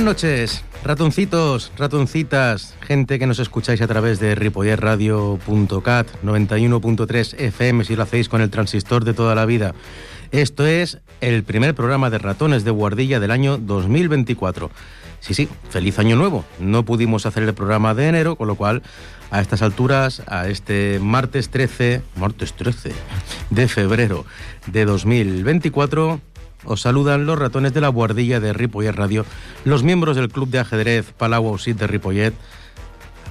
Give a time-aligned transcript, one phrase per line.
[0.00, 7.96] Buenas noches, ratoncitos, ratoncitas, gente que nos escucháis a través de ripollerradio.cat 91.3 FM si
[7.96, 9.74] lo hacéis con el transistor de toda la vida.
[10.30, 14.70] Esto es el primer programa de ratones de guardilla del año 2024.
[15.20, 16.46] Sí, sí, feliz año nuevo.
[16.58, 18.82] No pudimos hacer el programa de enero, con lo cual
[19.30, 22.92] a estas alturas, a este martes 13, martes 13
[23.50, 24.24] de febrero
[24.66, 26.22] de 2024,
[26.64, 29.24] os saludan los ratones de la guardilla de Ripollet Radio,
[29.64, 32.34] los miembros del Club de Ajedrez Palau Ausit de Ripollet,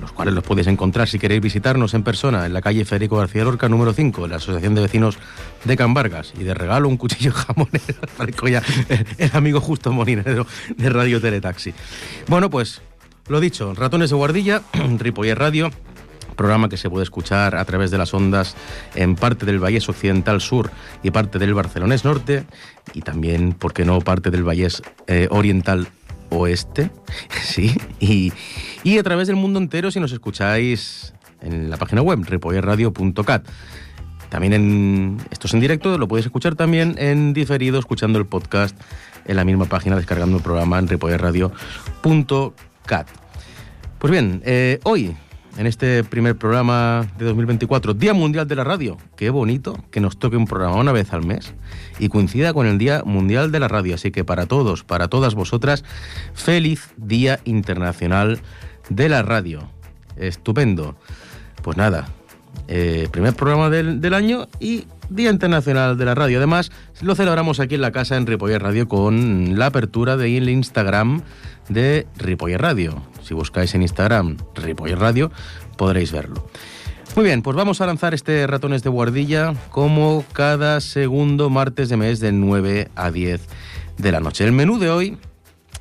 [0.01, 3.43] los cuales los podéis encontrar si queréis visitarnos en persona en la calle Federico García
[3.43, 5.17] Lorca número 5, en la Asociación de Vecinos
[5.65, 6.33] de Can Vargas.
[6.39, 7.95] Y de regalo un cuchillo jamonero,
[9.17, 10.47] el amigo justo molinero
[10.77, 11.73] de Radio Teletaxi.
[12.27, 12.81] Bueno, pues
[13.27, 14.61] lo dicho, ratones de guardilla,
[14.97, 15.69] Ripollet Radio,
[16.39, 18.55] programa que se puede escuchar a través de las ondas
[18.95, 20.71] en parte del Vallés Occidental Sur
[21.03, 22.45] y parte del Barcelonés Norte
[22.93, 25.89] y también, ¿por qué no?, parte del Vallés eh, Oriental
[26.29, 26.91] Oeste,
[27.43, 28.31] sí, y,
[28.85, 33.45] y a través del mundo entero si nos escucháis en la página web ripollerradio.cat.
[34.29, 38.79] También en esto es en directo, lo podéis escuchar también en diferido escuchando el podcast
[39.25, 43.07] en la misma página descargando el programa en ripollerradio.cat.
[43.97, 45.17] Pues bien, eh, hoy
[45.59, 48.97] en este primer programa de 2024, Día Mundial de la Radio.
[49.17, 51.53] Qué bonito que nos toque un programa una vez al mes
[51.99, 53.95] y coincida con el Día Mundial de la Radio.
[53.95, 55.83] Así que para todos, para todas vosotras,
[56.33, 58.39] feliz Día Internacional
[58.87, 59.69] de la Radio.
[60.15, 60.95] Estupendo.
[61.61, 62.07] Pues nada,
[62.69, 66.37] eh, primer programa del, año y Día Internacional de la Radio.
[66.37, 71.21] Además, lo celebramos aquí en la casa en Ripoller Radio con la apertura del Instagram
[71.67, 73.01] de Ripoller Radio.
[73.23, 75.31] Si buscáis en Instagram Ripoller Radio,
[75.79, 76.45] podréis verlo.
[77.15, 81.97] Muy bien, pues vamos a lanzar este Ratones de Guardilla como cada segundo martes de
[81.97, 83.41] mes de 9 a 10
[83.97, 84.43] de la noche.
[84.43, 85.17] El menú de hoy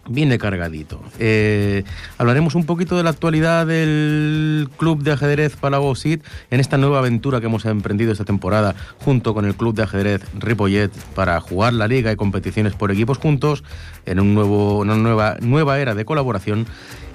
[0.09, 1.03] viene cargadito.
[1.19, 1.85] Eh,
[2.17, 7.01] hablaremos un poquito de la actualidad del Club de Ajedrez Palau Sit en esta nueva
[7.01, 8.75] aventura que hemos emprendido esta temporada
[9.05, 13.19] junto con el Club de Ajedrez Ripollet para jugar la liga y competiciones por equipos
[13.19, 13.65] juntos
[14.07, 16.67] en un nuevo, una nueva, nueva era de colaboración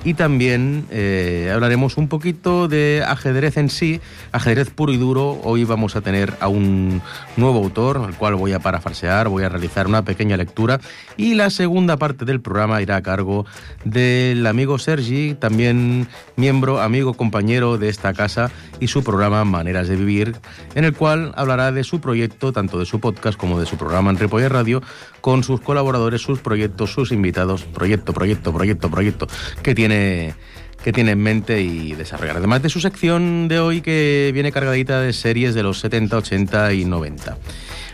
[0.03, 4.01] y también eh, hablaremos un poquito de ajedrez en sí,
[4.31, 5.39] ajedrez puro y duro.
[5.43, 7.01] Hoy vamos a tener a un
[7.37, 10.79] nuevo autor, al cual voy a parafrasear, voy a realizar una pequeña lectura
[11.15, 13.45] y la segunda parte del programa irá a cargo
[13.85, 19.95] del amigo Sergi, también miembro, amigo, compañero de esta casa y su programa Maneras de
[19.95, 20.35] Vivir,
[20.75, 24.11] en el cual hablará de su proyecto, tanto de su podcast como de su programa
[24.11, 24.81] en Ripoller Radio,
[25.23, 29.27] con sus colaboradores, sus proyectos, sus invitados, proyecto, proyecto, proyecto, proyecto,
[29.63, 30.35] que tiene
[30.83, 32.35] que tiene en mente y desarrollar.
[32.35, 36.73] Además de su sección de hoy que viene cargadita de series de los 70, 80
[36.73, 37.37] y 90.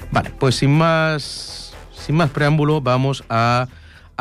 [0.09, 3.67] Vale, pues sin más, sin más preámbulo vamos a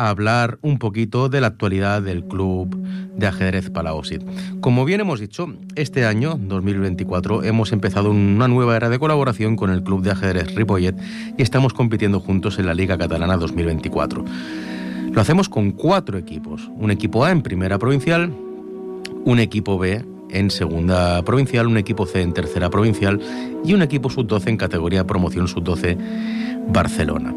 [0.07, 2.75] hablar un poquito de la actualidad del Club
[3.17, 4.23] de Ajedrez Palaosit.
[4.61, 9.69] Como bien hemos dicho, este año, 2024, hemos empezado una nueva era de colaboración con
[9.69, 10.95] el Club de Ajedrez Ripollet
[11.37, 14.23] y estamos compitiendo juntos en la Liga Catalana 2024.
[15.11, 16.69] Lo hacemos con cuatro equipos.
[16.75, 18.33] Un equipo A en primera provincial,
[19.25, 23.19] un equipo B en segunda provincial, un equipo C en tercera provincial
[23.65, 25.97] y un equipo sub-12 en categoría promoción sub-12
[26.71, 27.33] Barcelona.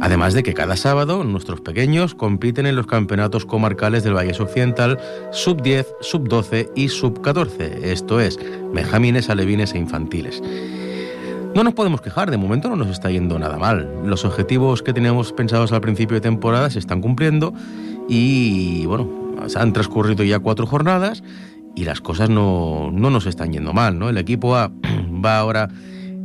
[0.00, 4.98] Además de que cada sábado nuestros pequeños compiten en los campeonatos comarcales del Valle Occidental
[5.30, 8.38] sub-10, sub-12 y sub-14, esto es,
[8.72, 10.42] benjamines, alevines e infantiles.
[11.54, 13.90] No nos podemos quejar, de momento no nos está yendo nada mal.
[14.06, 17.52] Los objetivos que teníamos pensados al principio de temporada se están cumpliendo
[18.08, 19.10] y bueno,
[19.54, 21.22] han transcurrido ya cuatro jornadas
[21.74, 24.08] y las cosas no, no nos están yendo mal, ¿no?
[24.08, 24.70] El equipo A
[25.24, 25.68] va ahora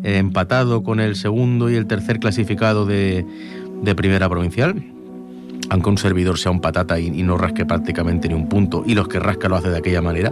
[0.06, 3.25] empatado con el segundo y el tercer clasificado de,
[3.81, 4.83] de primera provincial.
[5.69, 9.07] Aunque un servidor sea un patata y, no rasque prácticamente ni un punto, y los
[9.07, 10.31] que rasca lo hace de aquella manera,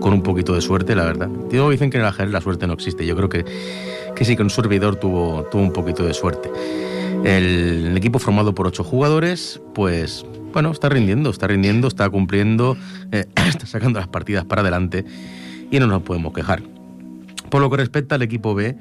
[0.00, 1.28] con un poquito de suerte, la verdad.
[1.50, 3.04] Digo, dicen que en el ajedrez la suerte no existe.
[3.04, 3.44] Yo creo que,
[4.14, 6.50] que sí que un servidor tuvo, tuvo un poquito de suerte.
[7.24, 12.76] El, el, equipo formado por ocho jugadores, pues bueno, está rindiendo, está rindiendo, está cumpliendo,
[13.12, 15.04] eh, está sacando las partidas para adelante
[15.70, 16.62] y no nos podemos quejar.
[17.50, 18.76] Por lo que respecta al equipo B,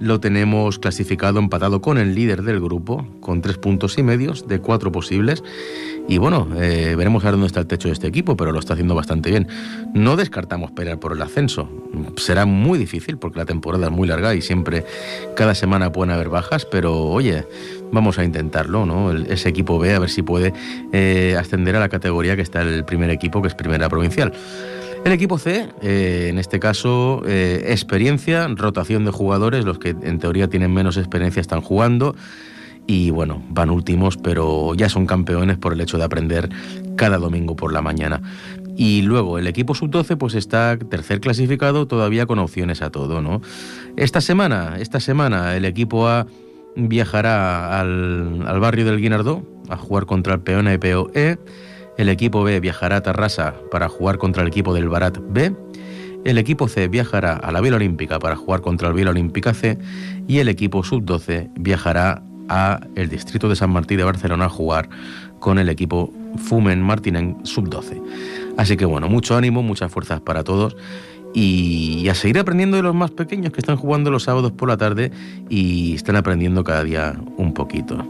[0.00, 4.60] lo tenemos clasificado empatado con el líder del grupo, con tres puntos y medios de
[4.60, 5.42] cuatro posibles.
[6.08, 8.58] Y bueno, eh, veremos a ver dónde está el techo de este equipo, pero lo
[8.58, 9.46] está haciendo bastante bien.
[9.92, 11.68] No descartamos pelear por el ascenso.
[12.16, 14.86] Será muy difícil porque la temporada es muy larga y siempre,
[15.36, 17.44] cada semana pueden haber bajas, pero oye,
[17.92, 19.12] vamos a intentarlo, ¿no?
[19.12, 20.54] Ese equipo B, a ver si puede
[20.92, 24.32] eh, ascender a la categoría que está el primer equipo, que es Primera Provincial.
[25.04, 30.18] El equipo C, eh, en este caso, eh, experiencia, rotación de jugadores, los que en
[30.18, 32.14] teoría tienen menos experiencia están jugando
[32.86, 36.48] y bueno, van últimos, pero ya son campeones por el hecho de aprender
[36.96, 38.22] cada domingo por la mañana.
[38.76, 43.42] Y luego el equipo sub-12 pues está tercer clasificado todavía con opciones a todo, ¿no?
[43.96, 46.26] Esta semana, esta semana el equipo A
[46.76, 51.38] viajará al, al barrio del Guinardó a jugar contra el Peona y POE.
[51.98, 55.52] El equipo B viajará a Tarrasa para jugar contra el equipo del Barat B.
[56.24, 59.78] El equipo C viajará a la Vila Olímpica para jugar contra el Vila Olímpica C.
[60.28, 64.88] Y el equipo sub-12 viajará a el distrito de San Martí de Barcelona a jugar
[65.40, 68.00] con el equipo Fumen Martinen sub-12.
[68.56, 70.76] Así que bueno, mucho ánimo, muchas fuerzas para todos
[71.34, 74.76] y a seguir aprendiendo de los más pequeños que están jugando los sábados por la
[74.76, 75.10] tarde
[75.48, 78.06] y están aprendiendo cada día un poquito.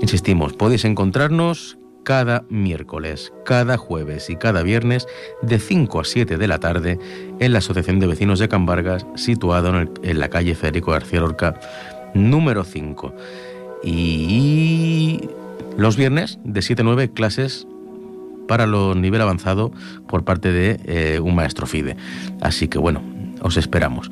[0.00, 5.06] Insistimos, podéis encontrarnos cada miércoles, cada jueves y cada viernes
[5.42, 6.98] de 5 a 7 de la tarde
[7.38, 11.58] en la Asociación de Vecinos de Cambargas, situado en, en la calle Federico García Lorca,
[12.14, 13.14] número 5.
[13.82, 15.28] Y
[15.76, 17.66] los viernes de 7 a 9 clases
[18.48, 19.70] para lo nivel avanzado
[20.08, 21.96] por parte de eh, un maestro FIDE.
[22.40, 23.02] Así que bueno,
[23.42, 24.10] os esperamos.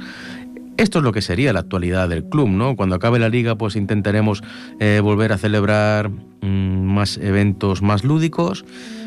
[0.76, 2.76] Esto es lo que sería la actualidad del club, ¿no?
[2.76, 4.42] Cuando acabe la liga, pues intentaremos
[4.78, 8.64] eh, volver a celebrar mmm, más eventos más lúdicos.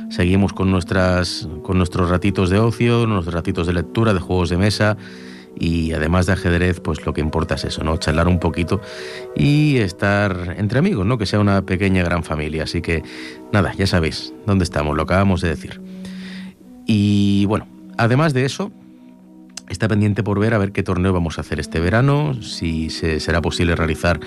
[0.09, 4.57] Seguimos con nuestras con nuestros ratitos de ocio, nuestros ratitos de lectura, de juegos de
[4.57, 4.97] mesa
[5.59, 7.97] y además de ajedrez, pues lo que importa es eso, ¿no?
[7.97, 8.81] Charlar un poquito
[9.35, 11.17] y estar entre amigos, ¿no?
[11.19, 12.63] Que sea una pequeña gran familia.
[12.63, 13.03] Así que
[13.53, 15.81] nada, ya sabéis dónde estamos, lo acabamos de decir.
[16.88, 18.71] Y bueno, además de eso,
[19.69, 23.19] está pendiente por ver a ver qué torneo vamos a hacer este verano, si se,
[23.19, 24.19] será posible realizar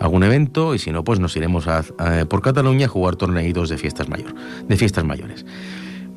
[0.00, 1.66] algún evento y si no, pues nos iremos
[2.28, 4.34] por Cataluña a jugar torneitos de fiestas mayor,
[4.66, 5.44] de fiestas mayores.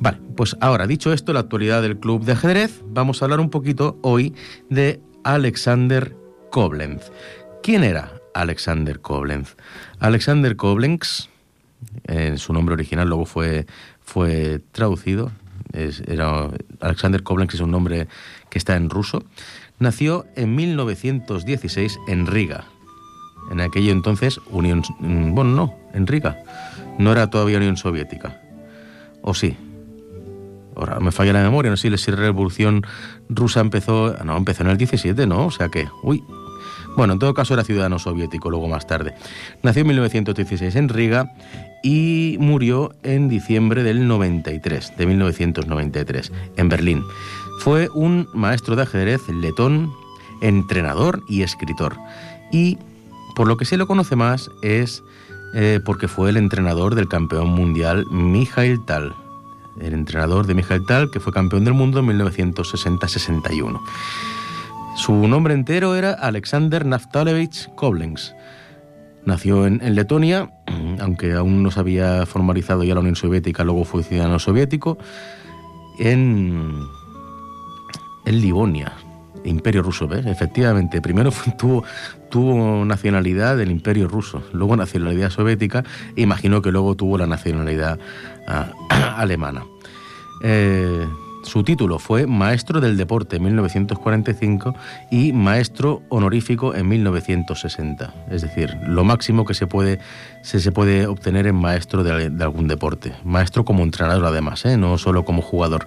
[0.00, 3.50] Vale, pues ahora dicho esto, la actualidad del club de ajedrez, vamos a hablar un
[3.50, 4.34] poquito hoy
[4.70, 6.14] de Alexander
[6.50, 7.10] Koblenz.
[7.62, 9.56] ¿Quién era Alexander Koblenz?
[9.98, 11.28] Alexander Koblenz,
[12.04, 13.66] en su nombre original luego fue,
[14.00, 15.32] fue traducido,
[15.72, 16.48] era,
[16.80, 18.08] Alexander Koblenz es un nombre
[18.50, 19.24] que está en ruso,
[19.78, 22.64] nació en 1916 en Riga.
[23.50, 24.82] En aquello entonces, Unión...
[25.00, 26.38] Bueno, no, en Riga.
[26.98, 28.40] No era todavía Unión Soviética.
[29.22, 29.56] ¿O sí?
[30.76, 32.82] Ahora me falla la memoria, no sé si la revolución
[33.28, 34.14] rusa empezó...
[34.24, 35.46] No, empezó en el 17, ¿no?
[35.46, 35.88] O sea que...
[36.02, 36.22] Uy,
[36.98, 39.14] bueno, en todo caso era ciudadano soviético luego más tarde.
[39.62, 41.32] Nació en 1916 en Riga
[41.84, 47.04] y murió en diciembre del 93, de 1993, en Berlín.
[47.60, 49.92] Fue un maestro de ajedrez letón,
[50.40, 51.96] entrenador y escritor.
[52.50, 52.78] Y
[53.36, 55.04] por lo que se lo conoce más es
[55.54, 59.14] eh, porque fue el entrenador del campeón mundial Mikhail Tal.
[59.80, 63.80] El entrenador de Mikhail Tal, que fue campeón del mundo en 1960-61.
[64.98, 68.34] Su nombre entero era Alexander Naftalevich Koblenz.
[69.24, 70.50] Nació en, Letonia,
[71.00, 74.98] aunque aún no se había formalizado ya la Unión Soviética, luego fue ciudadano soviético,
[76.00, 76.74] en
[78.26, 78.92] en Livonia,
[79.44, 80.26] Imperio Ruso, ¿ves?
[80.26, 81.30] Efectivamente, primero
[82.30, 85.84] tuvo, nacionalidad del Imperio Ruso, luego nacionalidad soviética,
[86.16, 88.00] imagino que luego tuvo la nacionalidad
[88.48, 89.64] uh, alemana.
[90.42, 91.06] Eh,
[91.44, 94.74] Su título fue Maestro del Deporte en 1945
[95.10, 98.12] y Maestro Honorífico en 1960.
[98.30, 99.98] Es decir, lo máximo que se puede,
[100.42, 103.12] se, se puede obtener en maestro de, algún deporte.
[103.24, 104.76] Maestro como entrenador además, ¿eh?
[104.76, 105.86] no solo como jugador.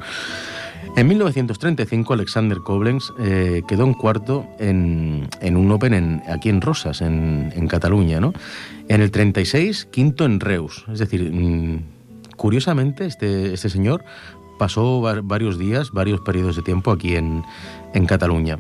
[0.96, 6.60] En 1935 Alexander Koblenz eh, quedó en cuarto en, en un Open en- aquí en
[6.60, 8.20] Rosas, en, en Cataluña.
[8.20, 8.34] ¿no?
[8.88, 10.86] En el 36, quinto en Reus.
[10.91, 11.84] Es decir, mm,
[12.36, 14.03] curiosamente, este, este señor
[14.62, 17.44] pasó va- varios días, varios periodos de tiempo aquí en,
[17.96, 18.60] en Cataluña.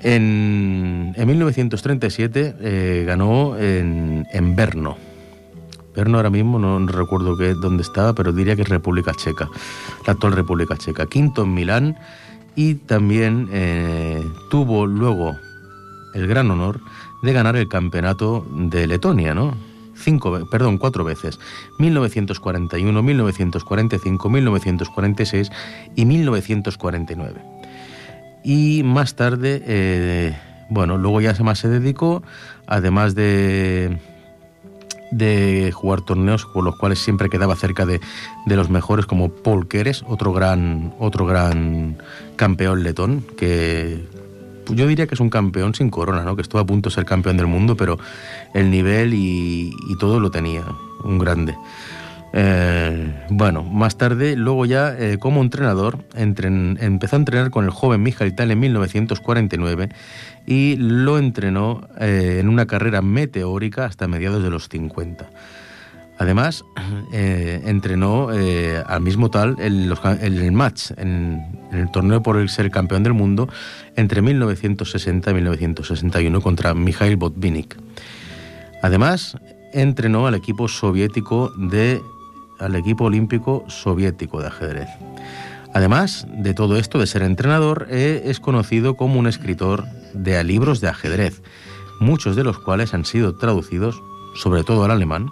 [0.00, 4.96] En, en 1937 eh, ganó en, en Brno.
[5.94, 9.48] Brno ahora mismo no recuerdo qué, dónde estaba, pero diría que es República Checa,
[10.06, 11.04] la actual República Checa.
[11.06, 11.96] Quinto en Milán
[12.56, 15.36] y también eh, tuvo luego
[16.14, 16.80] el gran honor
[17.22, 19.54] de ganar el campeonato de Letonia, ¿no?
[19.98, 21.38] Cinco, perdón, cuatro veces.
[21.78, 25.50] 1941, 1945, 1946
[25.96, 27.40] y 1949.
[28.44, 30.36] Y más tarde, eh,
[30.70, 32.22] bueno, luego ya más se dedicó,
[32.66, 33.98] además de,
[35.10, 38.00] de jugar torneos con los cuales siempre quedaba cerca de,
[38.46, 41.98] de los mejores, como Paul Keres, otro gran, otro gran
[42.36, 44.06] campeón letón, que
[44.74, 46.36] yo diría que es un campeón sin corona, ¿no?
[46.36, 47.98] que estuvo a punto de ser campeón del mundo, pero
[48.54, 50.64] el nivel y, todo lo tenía,
[51.04, 51.54] un grande.
[52.34, 57.70] Eh, bueno, más tarde, luego ya eh, como entrenador, entren- empezó a entrenar con el
[57.70, 59.88] joven Mijail Tal en 1949
[60.46, 65.26] y lo entrenó eh, en una carrera meteórica hasta mediados de los 50.
[66.18, 66.64] Además,
[67.12, 71.90] eh, entrenó eh, al mismo tal en, los ca- en el match, en, en el
[71.92, 73.48] torneo por el ser campeón del mundo
[73.94, 77.76] entre 1960 y 1961 contra Mikhail Botvinnik.
[78.82, 79.36] Además,
[79.72, 82.00] entrenó al equipo soviético de
[82.58, 84.88] al equipo olímpico soviético de ajedrez.
[85.74, 89.84] Además de todo esto de ser entrenador, eh, es conocido como un escritor
[90.14, 91.42] de libros de ajedrez,
[92.00, 94.02] muchos de los cuales han sido traducidos,
[94.34, 95.30] sobre todo al alemán,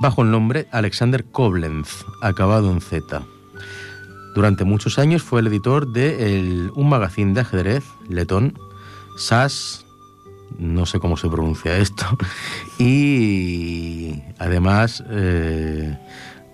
[0.00, 3.22] bajo el nombre Alexander Koblenz, acabado en Z.
[4.34, 8.58] Durante muchos años fue el editor de un magazine de ajedrez letón,
[9.16, 9.86] SAS,
[10.58, 12.04] no sé cómo se pronuncia esto,
[12.78, 15.98] y además eh,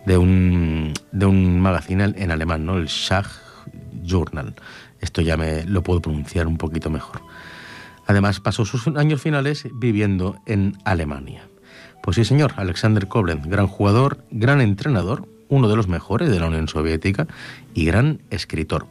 [0.07, 2.77] de, un, de un magazine en alemán, ¿no?
[2.77, 3.27] el Schach
[4.03, 4.55] Journal.
[5.01, 7.21] Esto ya me lo puedo pronunciar un poquito mejor.
[8.07, 11.49] Además, pasó sus años finales viviendo en Alemania.
[12.03, 16.49] Pues sí, señor, Alexander Koblenz, gran jugador, gran entrenador, uno de los mejores de la
[16.49, 17.29] Unión Soviética
[17.75, 18.89] y gran escritor.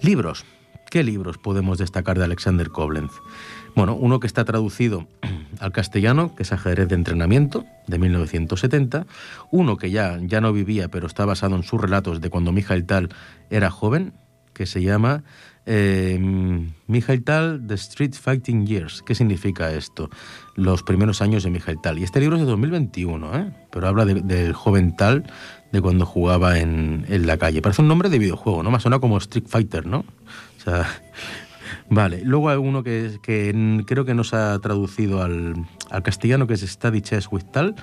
[0.00, 0.46] Libros.
[0.90, 3.10] ¿Qué libros podemos destacar de Alexander Koblenz?
[3.74, 5.06] Bueno, uno que está traducido
[5.60, 9.04] al castellano, que es Ajedrez de Entrenamiento, de 1970.
[9.50, 12.86] Uno que ya, ya no vivía, pero está basado en sus relatos de cuando Mijail
[12.86, 13.10] Tal
[13.50, 14.14] era joven,
[14.54, 15.24] que se llama
[15.66, 16.18] eh,
[16.86, 19.02] Mijail Tal, The Street Fighting Years.
[19.04, 20.08] ¿Qué significa esto?
[20.54, 21.98] Los primeros años de Mijail Tal.
[21.98, 23.52] Y este libro es de 2021, ¿eh?
[23.70, 25.24] pero habla de- del joven Tal,
[25.72, 27.60] de cuando jugaba en, en la calle.
[27.60, 28.70] Parece un nombre de videojuego, ¿no?
[28.70, 30.04] Me suena como Street Fighter, ¿no?
[31.90, 33.18] Vale, luego hay uno que,
[33.86, 35.54] creo que nos ha traducido al,
[36.02, 37.74] castellano, que es Study Chess with Tal,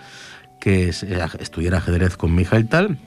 [0.59, 2.97] que es eh, estudiar ajedrez con Mijail Tal,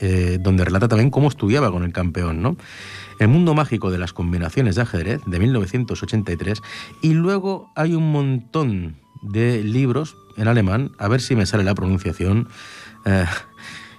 [0.00, 2.56] eh, donde relata también cómo estudiaba con el campeón, ¿no?
[3.18, 6.62] El mundo mágico de las combinaciones de ajedrez, de 1983,
[7.00, 11.74] y luego hay un montón de libros en alemán, a ver si me sale la
[11.74, 12.48] pronunciación,
[13.04, 13.24] eh,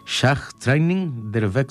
[0.08, 1.68] Schachtraining der Weg.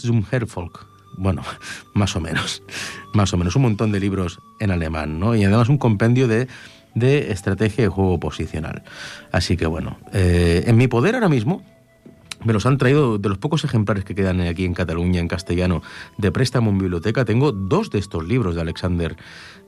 [1.16, 1.42] Bueno,
[1.94, 2.62] más o menos,
[3.14, 5.34] más o menos, un montón de libros en alemán, ¿no?
[5.34, 6.48] Y además un compendio de,
[6.94, 8.82] de estrategia de juego posicional.
[9.30, 11.62] Así que bueno, eh, en mi poder ahora mismo
[12.44, 15.82] me los han traído de los pocos ejemplares que quedan aquí en Cataluña en castellano
[16.18, 17.24] de préstamo en biblioteca.
[17.24, 19.16] Tengo dos de estos libros de Alexander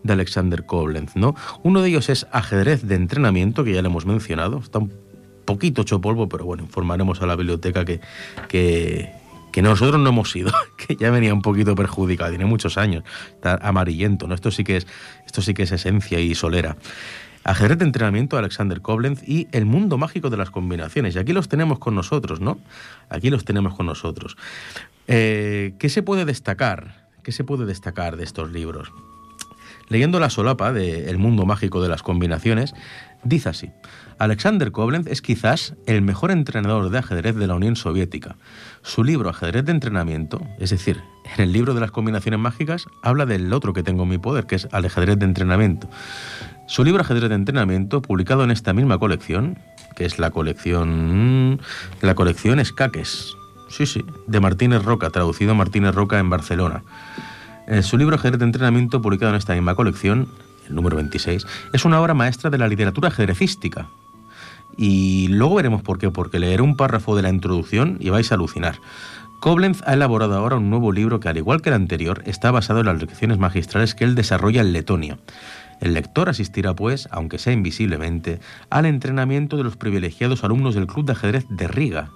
[0.02, 1.34] de Alexander Koblenz, ¿no?
[1.62, 4.58] Uno de ellos es Ajedrez de entrenamiento, que ya lo hemos mencionado.
[4.58, 4.92] Está un
[5.44, 8.00] poquito hecho polvo, pero bueno, informaremos a la biblioteca que,
[8.48, 9.10] que,
[9.52, 13.54] que nosotros no hemos ido, que ya venía un poquito perjudicado, tiene muchos años, está
[13.56, 14.34] amarillento, ¿no?
[14.34, 14.86] Esto sí que es,
[15.24, 16.76] esto sí que es esencia y solera.
[17.46, 21.14] Ajedrez de entrenamiento, Alexander Koblenz y El mundo mágico de las combinaciones.
[21.14, 22.58] Y aquí los tenemos con nosotros, ¿no?
[23.08, 24.36] Aquí los tenemos con nosotros.
[25.06, 27.06] Eh, ¿Qué se puede destacar?
[27.22, 28.92] ¿Qué se puede destacar de estos libros?
[29.88, 32.74] Leyendo la solapa de El mundo mágico de las combinaciones,
[33.22, 33.70] dice así:
[34.18, 38.34] Alexander Koblenz es quizás el mejor entrenador de ajedrez de la Unión Soviética.
[38.82, 41.00] Su libro Ajedrez de entrenamiento, es decir,
[41.36, 44.46] en el libro de las combinaciones mágicas, habla del otro que tengo en mi poder,
[44.46, 45.88] que es al ajedrez de entrenamiento.
[46.66, 49.58] Su libro Ajedrez de entrenamiento, publicado en esta misma colección,
[49.94, 51.60] que es la colección
[52.00, 53.36] la colección Escaques,
[53.68, 56.82] Sí, sí, de Martínez Roca, traducido Martínez Roca en Barcelona.
[57.66, 60.28] Eh, su libro Ajedrez de entrenamiento, publicado en esta misma colección,
[60.68, 63.88] el número 26, es una obra maestra de la literatura ajedrecística.
[64.76, 68.36] Y luego veremos por qué, porque leeré un párrafo de la introducción y vais a
[68.36, 68.76] alucinar.
[69.40, 72.80] Koblenz ha elaborado ahora un nuevo libro que, al igual que el anterior, está basado
[72.80, 75.18] en las lecciones magistrales que él desarrolla en Letonia.
[75.80, 78.40] El lector asistirá, pues, aunque sea invisiblemente,
[78.70, 82.10] al entrenamiento de los privilegiados alumnos del Club de Ajedrez de Riga.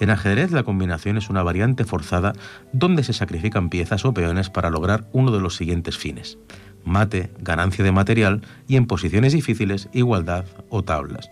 [0.00, 2.32] En ajedrez la combinación es una variante forzada
[2.72, 6.38] donde se sacrifican piezas o peones para lograr uno de los siguientes fines.
[6.84, 11.30] Mate, ganancia de material y en posiciones difíciles, igualdad o tablas.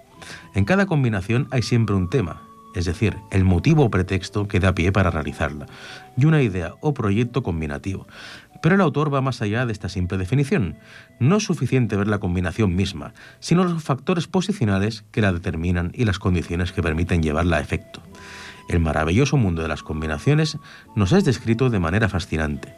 [0.55, 2.43] En cada combinación hay siempre un tema,
[2.75, 5.67] es decir, el motivo o pretexto que da pie para realizarla,
[6.17, 8.07] y una idea o proyecto combinativo.
[8.63, 10.77] Pero el autor va más allá de esta simple definición.
[11.19, 16.05] No es suficiente ver la combinación misma, sino los factores posicionales que la determinan y
[16.05, 18.03] las condiciones que permiten llevarla a efecto.
[18.69, 20.57] El maravilloso mundo de las combinaciones
[20.95, 22.75] nos es descrito de manera fascinante.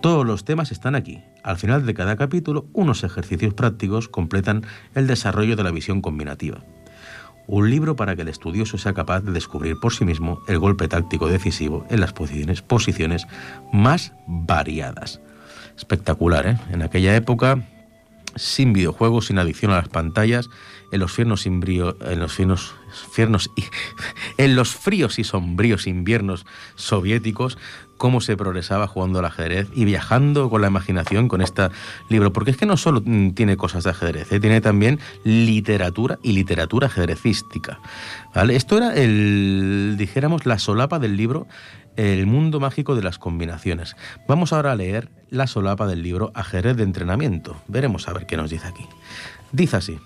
[0.00, 1.22] Todos los temas están aquí.
[1.42, 6.62] Al final de cada capítulo, unos ejercicios prácticos completan el desarrollo de la visión combinativa.
[7.46, 10.88] Un libro para que el estudioso sea capaz de descubrir por sí mismo el golpe
[10.88, 13.26] táctico decisivo en las posiciones, posiciones
[13.72, 15.20] más variadas.
[15.76, 16.58] Espectacular, ¿eh?
[16.70, 17.62] En aquella época,
[18.36, 20.48] sin videojuegos, sin adicción a las pantallas,
[20.94, 22.72] en los fiernos, imbrío, en los fiernos,
[23.10, 23.64] fiernos y,
[24.38, 27.58] en los fríos y sombríos inviernos soviéticos,
[27.96, 31.68] cómo se progresaba jugando al ajedrez y viajando con la imaginación con este
[32.08, 34.38] libro, porque es que no solo mm, tiene cosas de ajedrez, ¿eh?
[34.38, 37.80] tiene también literatura y literatura ajedrecística.
[38.32, 38.54] ¿vale?
[38.54, 41.48] Esto era el, dijéramos, la solapa del libro
[41.96, 43.96] El mundo mágico de las combinaciones.
[44.28, 47.56] Vamos ahora a leer la solapa del libro Ajedrez de entrenamiento.
[47.66, 48.86] Veremos a ver qué nos dice aquí.
[49.50, 49.98] Dice así.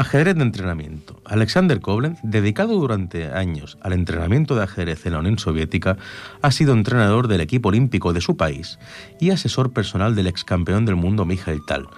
[0.00, 1.20] Ajedrez de entrenamiento.
[1.24, 5.96] Alexander Koblenz, dedicado durante años al entrenamiento de ajedrez en la Unión Soviética,
[6.40, 8.78] ha sido entrenador del equipo olímpico de su país
[9.18, 11.88] y asesor personal del ex campeón del mundo Mikhail Tal.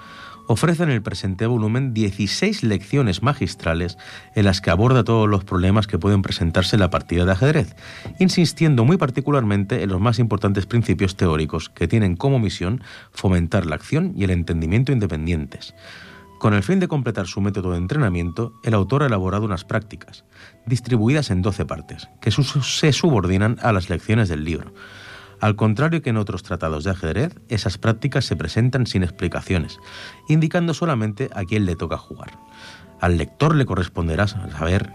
[0.46, 3.98] Ofrece en el presente volumen 16 lecciones magistrales
[4.34, 7.76] en las que aborda todos los problemas que pueden presentarse en la partida de ajedrez,
[8.18, 12.82] insistiendo muy particularmente en los más importantes principios teóricos que tienen como misión
[13.12, 15.74] fomentar la acción y el entendimiento independientes.
[16.40, 20.24] Con el fin de completar su método de entrenamiento, el autor ha elaborado unas prácticas,
[20.64, 24.72] distribuidas en 12 partes, que se subordinan a las lecciones del libro.
[25.38, 29.78] Al contrario que en otros tratados de ajedrez, esas prácticas se presentan sin explicaciones,
[30.30, 32.30] indicando solamente a quién le toca jugar.
[33.02, 34.90] Al lector le corresponderá saber,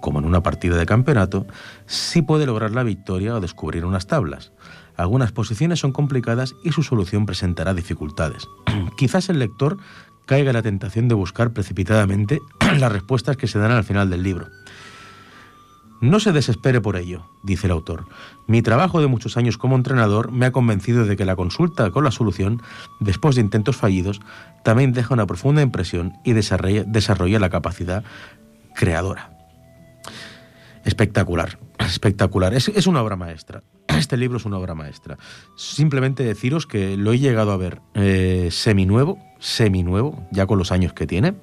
[0.00, 1.46] como en una partida de campeonato,
[1.84, 4.50] si puede lograr la victoria o descubrir unas tablas.
[4.96, 8.48] Algunas posiciones son complicadas y su solución presentará dificultades.
[8.96, 9.76] Quizás el lector
[10.26, 12.40] caiga la tentación de buscar precipitadamente
[12.78, 14.48] las respuestas que se dan al final del libro.
[16.00, 18.06] No se desespere por ello, dice el autor.
[18.46, 22.04] Mi trabajo de muchos años como entrenador me ha convencido de que la consulta con
[22.04, 22.60] la solución,
[23.00, 24.20] después de intentos fallidos,
[24.62, 28.04] también deja una profunda impresión y desarrolla, la capacidad
[28.74, 29.30] creadora.
[30.84, 32.52] Espectacular, espectacular.
[32.52, 33.62] Es, una obra maestra.
[33.96, 35.16] Este libro es una obra maestra.
[35.56, 40.92] Simplemente deciros que lo he llegado a ver eh, seminuevo, seminuevo, ya con los años
[40.92, 41.34] que tiene,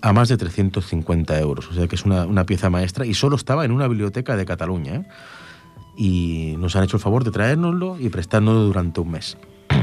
[0.00, 1.68] a más de 350 euros.
[1.68, 4.94] O sea que es una, pieza maestra y solo estaba en una biblioteca de Cataluña.
[4.94, 5.04] ¿eh?
[5.96, 9.36] Y nos han hecho el favor de traérnoslo y prestárnoslo durante un mes.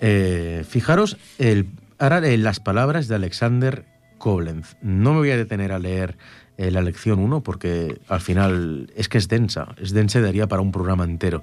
[0.00, 3.84] eh, fijaros el, ahora en las palabras de Alexander
[4.16, 4.76] Koblenz.
[4.80, 6.16] No me voy a detener a leer
[6.56, 10.46] eh, la lección 1 porque al final es que es densa, es densa y daría
[10.46, 11.42] para un programa entero.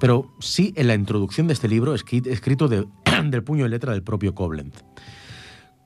[0.00, 2.86] Pero sí en la introducción de este libro, escrito de,
[3.30, 4.82] del puño y letra del propio Koblenz.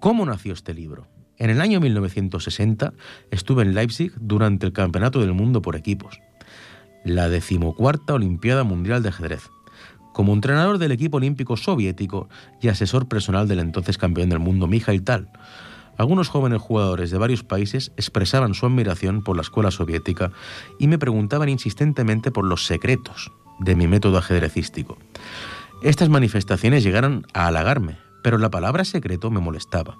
[0.00, 1.06] ¿Cómo nació este libro?
[1.38, 2.92] En el año 1960
[3.30, 6.20] estuve en Leipzig durante el Campeonato del Mundo por equipos,
[7.04, 9.50] la decimocuarta Olimpiada Mundial de Ajedrez,
[10.12, 12.28] como entrenador del equipo olímpico soviético
[12.62, 15.30] y asesor personal del entonces campeón del mundo Mikhail Tal.
[15.98, 20.32] Algunos jóvenes jugadores de varios países expresaban su admiración por la escuela soviética
[20.78, 24.98] y me preguntaban insistentemente por los secretos de mi método ajedrecístico.
[25.82, 29.98] Estas manifestaciones llegaron a halagarme, pero la palabra secreto me molestaba,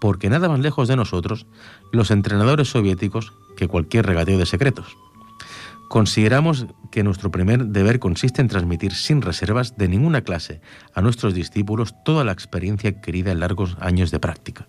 [0.00, 1.46] porque nada más lejos de nosotros,
[1.92, 4.96] los entrenadores soviéticos, que cualquier regateo de secretos.
[5.88, 10.60] Consideramos que nuestro primer deber consiste en transmitir sin reservas de ninguna clase
[10.94, 14.68] a nuestros discípulos toda la experiencia adquirida en largos años de práctica.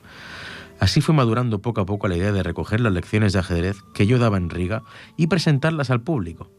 [0.79, 4.07] Así fue madurando poco a poco la idea de recoger las lecciones de ajedrez que
[4.07, 4.81] yo daba en Riga
[5.17, 6.49] y presentarlas al público.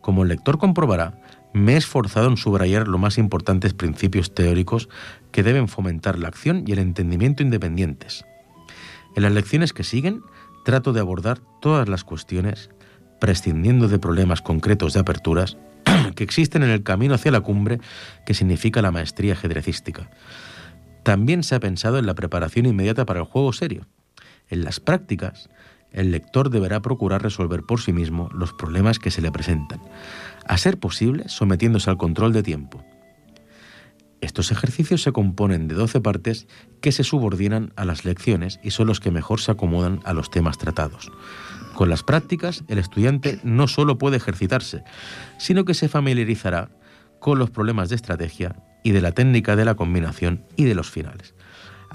[0.00, 1.20] Como el lector comprobará,
[1.56, 4.90] me he esforzado en subrayar los más importantes principios teóricos
[5.32, 8.26] que deben fomentar la acción y el entendimiento independientes.
[9.14, 10.20] En las lecciones que siguen,
[10.66, 12.68] trato de abordar todas las cuestiones
[13.20, 15.56] prescindiendo de problemas concretos de aperturas
[16.14, 17.80] que existen en el camino hacia la cumbre
[18.26, 20.10] que significa la maestría ajedrecística.
[21.04, 23.86] También se ha pensado en la preparación inmediata para el juego serio.
[24.48, 25.48] En las prácticas,
[25.92, 29.80] el lector deberá procurar resolver por sí mismo los problemas que se le presentan,
[30.46, 32.84] a ser posible sometiéndose al control de tiempo.
[34.20, 36.48] Estos ejercicios se componen de 12 partes
[36.80, 40.30] que se subordinan a las lecciones y son los que mejor se acomodan a los
[40.30, 41.12] temas tratados.
[41.74, 44.82] Con las prácticas, el estudiante no solo puede ejercitarse,
[45.38, 46.70] sino que se familiarizará
[47.20, 50.90] con los problemas de estrategia y de la técnica de la combinación y de los
[50.90, 51.35] finales.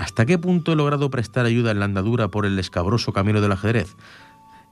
[0.02, 3.52] ¿Hasta qué punto he logrado prestar ayuda en la andadura por el escabroso camino del
[3.52, 3.96] ajedrez?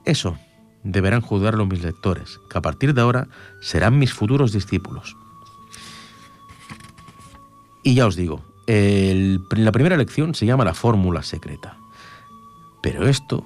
[0.04, 0.40] Eso
[0.84, 3.28] deberán juzgarlo mis lectores, que a partir de ahora
[3.62, 5.16] serán mis futuros discípulos.
[7.84, 11.78] Y ya os digo, la primera lección se llama la fórmula secreta.
[12.82, 13.46] Pero esto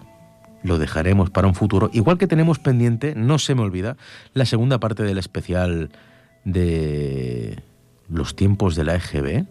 [0.63, 1.89] lo dejaremos para un futuro.
[1.91, 3.97] Igual que tenemos pendiente, no se me olvida,
[4.33, 5.91] la segunda parte del especial
[6.45, 7.61] de
[8.07, 9.45] los tiempos de la EGB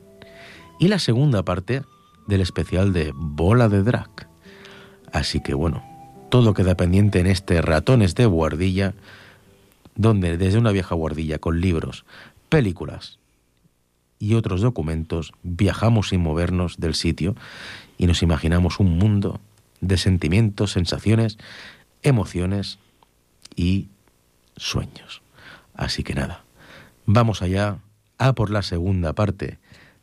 [0.80, 1.82] y la segunda parte
[2.26, 4.28] del especial de Bola de Drag.
[5.12, 5.82] Así que bueno,
[6.30, 8.94] todo queda pendiente en este Ratones de Guardilla,
[9.94, 12.04] donde desde una vieja guardilla con libros,
[12.48, 13.18] películas
[14.18, 17.35] y otros documentos viajamos sin movernos del sitio
[17.98, 19.40] y nos imaginamos un mundo
[19.80, 21.38] de sentimientos, sensaciones,
[22.02, 22.78] emociones
[23.56, 23.88] y
[24.56, 25.22] sueños.
[25.74, 26.44] Así que nada,
[27.04, 27.78] vamos allá
[28.18, 29.58] a por la segunda parte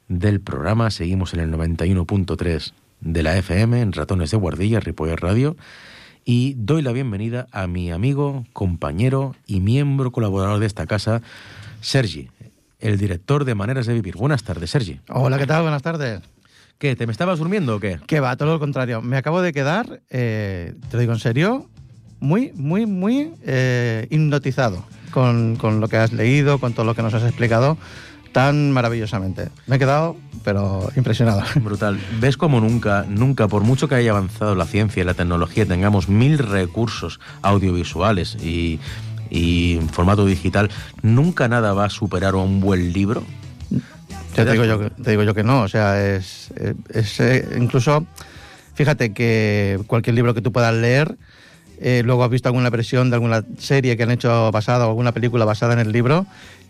[0.09, 0.91] del programa.
[0.91, 5.55] Seguimos en el 91.3 de la FM, en Ratones de Guardilla, Ripoller Radio.
[6.25, 11.21] Y doy la bienvenida a mi amigo, compañero y miembro colaborador de esta casa,
[11.79, 12.29] Sergi,
[12.79, 14.17] el director de Maneras de Vivir.
[14.17, 14.99] Buenas tardes, Sergi.
[15.07, 15.61] Hola, ¿qué tal?
[15.61, 16.21] Buenas tardes.
[16.77, 16.95] ¿Qué?
[16.95, 17.99] ¿Te me estabas durmiendo o qué?
[18.05, 18.35] ¿Qué va?
[18.35, 19.01] Todo lo contrario.
[19.01, 21.67] Me acabo de quedar, eh, te lo digo en serio,
[22.19, 27.01] muy, muy, muy eh, hipnotizado con, con lo que has leído, con todo lo que
[27.01, 27.77] nos has explicado
[28.31, 29.49] tan maravillosamente.
[29.67, 31.41] Me he quedado, pero impresionado.
[31.55, 31.99] Brutal.
[32.19, 36.09] ¿Ves como nunca, nunca, por mucho que haya avanzado la ciencia y la tecnología, tengamos
[36.09, 38.79] mil recursos audiovisuales y,
[39.29, 40.69] y en formato digital,
[41.01, 43.23] nunca nada va a superar a un buen libro?
[44.35, 46.49] Te digo, yo, que- te digo yo que no, o sea, es,
[46.93, 48.05] es, eh, incluso,
[48.75, 51.17] fíjate que cualquier libro que tú puedas leer,
[51.81, 55.13] eh, luego has visto alguna versión de alguna serie que han hecho basada o alguna
[55.13, 56.25] película basada en el libro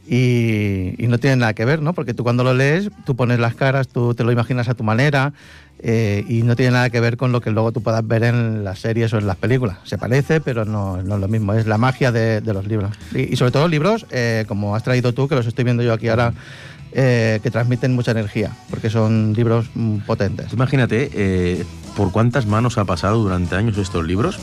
[0.09, 1.93] y, no tiene nada que ver, ¿no?
[1.93, 4.83] Porque tú cuando lo lees, tú pones las caras, tú te lo imaginas a tu
[4.83, 5.33] manera
[5.81, 8.63] eh, y no tiene nada que ver con lo que luego tú puedas ver en
[8.63, 9.77] las series o en las películas.
[9.83, 12.91] Se parece, pero no, es lo mismo, es la magia de, los libros.
[13.13, 16.07] Y, sobre todo libros, eh, como has traído tú, que los estoy viendo yo aquí
[16.07, 16.33] ahora,
[16.91, 20.53] eh, que transmiten mucha energía, porque son libros mm, potentes.
[20.53, 24.39] Imagínate por cuántas manos ha pasado durante años estos libros.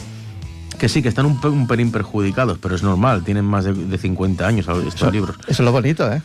[0.79, 3.97] Que sí, que están un, un pelín perjudicados, pero es normal, tienen más de, de
[3.99, 5.37] 50 años estos Eso, libros.
[5.43, 6.21] eso es lo bonito, ¿eh?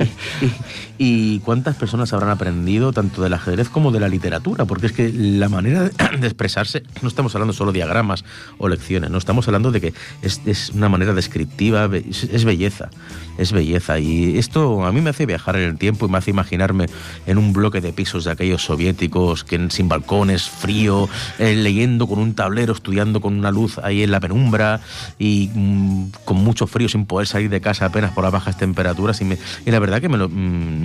[0.98, 4.66] y, y cuántas personas habrán aprendido tanto del ajedrez como de la literatura?
[4.66, 8.24] Porque es que la manera de, de expresarse, no estamos hablando solo de diagramas
[8.58, 12.90] o lecciones, no estamos hablando de que es, es una manera descriptiva, es belleza,
[13.38, 13.98] es belleza.
[13.98, 16.86] Y esto a mí me hace viajar en el tiempo y me hace imaginarme
[17.26, 22.18] en un bloque de pisos de aquellos soviéticos, que sin balcones, frío, eh, leyendo con
[22.18, 24.80] un tablero, estudiando con una luz ahí en la penumbra
[25.18, 29.20] y mm, con mucho frío sin poder salir de casa apenas por las bajas temperaturas.
[29.20, 30.32] Y, me- y la verdad que me lo, mm,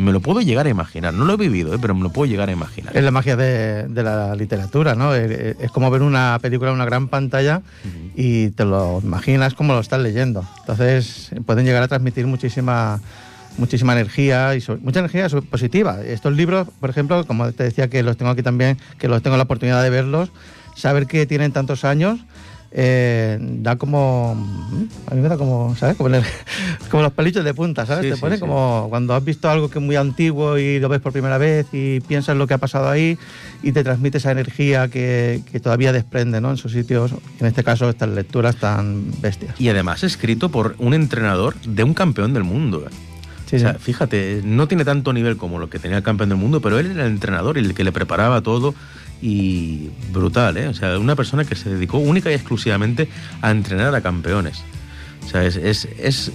[0.03, 1.13] me lo puedo llegar a imaginar.
[1.13, 2.95] No lo he vivido, eh, pero me lo puedo llegar a imaginar.
[2.95, 5.13] Es la magia de, de la literatura, ¿no?
[5.15, 7.61] Es como ver una película en una gran pantalla
[8.15, 10.45] y te lo imaginas como lo estás leyendo.
[10.61, 12.99] Entonces pueden llegar a transmitir muchísima
[13.57, 15.99] muchísima energía y so- mucha energía positiva.
[16.05, 19.35] Estos libros, por ejemplo, como te decía que los tengo aquí también, que los tengo
[19.35, 20.31] la oportunidad de verlos,
[20.75, 22.19] saber que tienen tantos años
[22.73, 24.31] eh, da como
[25.07, 26.23] a mí me da como sabes como, el-
[26.89, 28.39] como los pelitos de punta sabes Sí, te sí, pone sí.
[28.39, 31.67] como cuando has visto algo que es muy antiguo y lo ves por primera vez
[31.73, 33.17] y piensas lo que ha pasado ahí
[33.61, 36.49] y te transmite esa energía que, que todavía desprende ¿no?
[36.51, 40.93] en sus sitios en este caso estas lecturas tan bestias Y además escrito por un
[40.93, 42.85] entrenador de un campeón del mundo.
[42.87, 42.93] eh.
[43.47, 46.37] Sí, o sea, fíjate, no tiene tanto nivel como lo que tenía el campeón del
[46.37, 48.73] mundo, pero él era el entrenador y el que le preparaba todo
[49.21, 50.67] y brutal, ¿eh?
[50.67, 53.07] O sea, una persona que se dedicó única y exclusivamente
[53.41, 54.63] a entrenar a campeones.
[55.25, 55.87] O sea, es, es,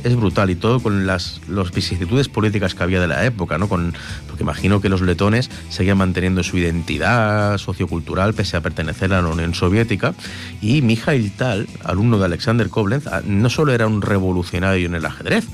[0.04, 3.68] es, brutal y todo con las los vicisitudes políticas que había de la época, ¿no?
[3.68, 3.92] Con,
[4.28, 9.28] porque imagino que los letones seguían manteniendo su identidad sociocultural pese a pertenecer a la
[9.28, 10.14] Unión Soviética.
[10.62, 15.04] Y Mikhail Tal, alumno de Alexander Koblenz, ah, no solo era un revolucionario en el
[15.04, 15.46] ajedrez,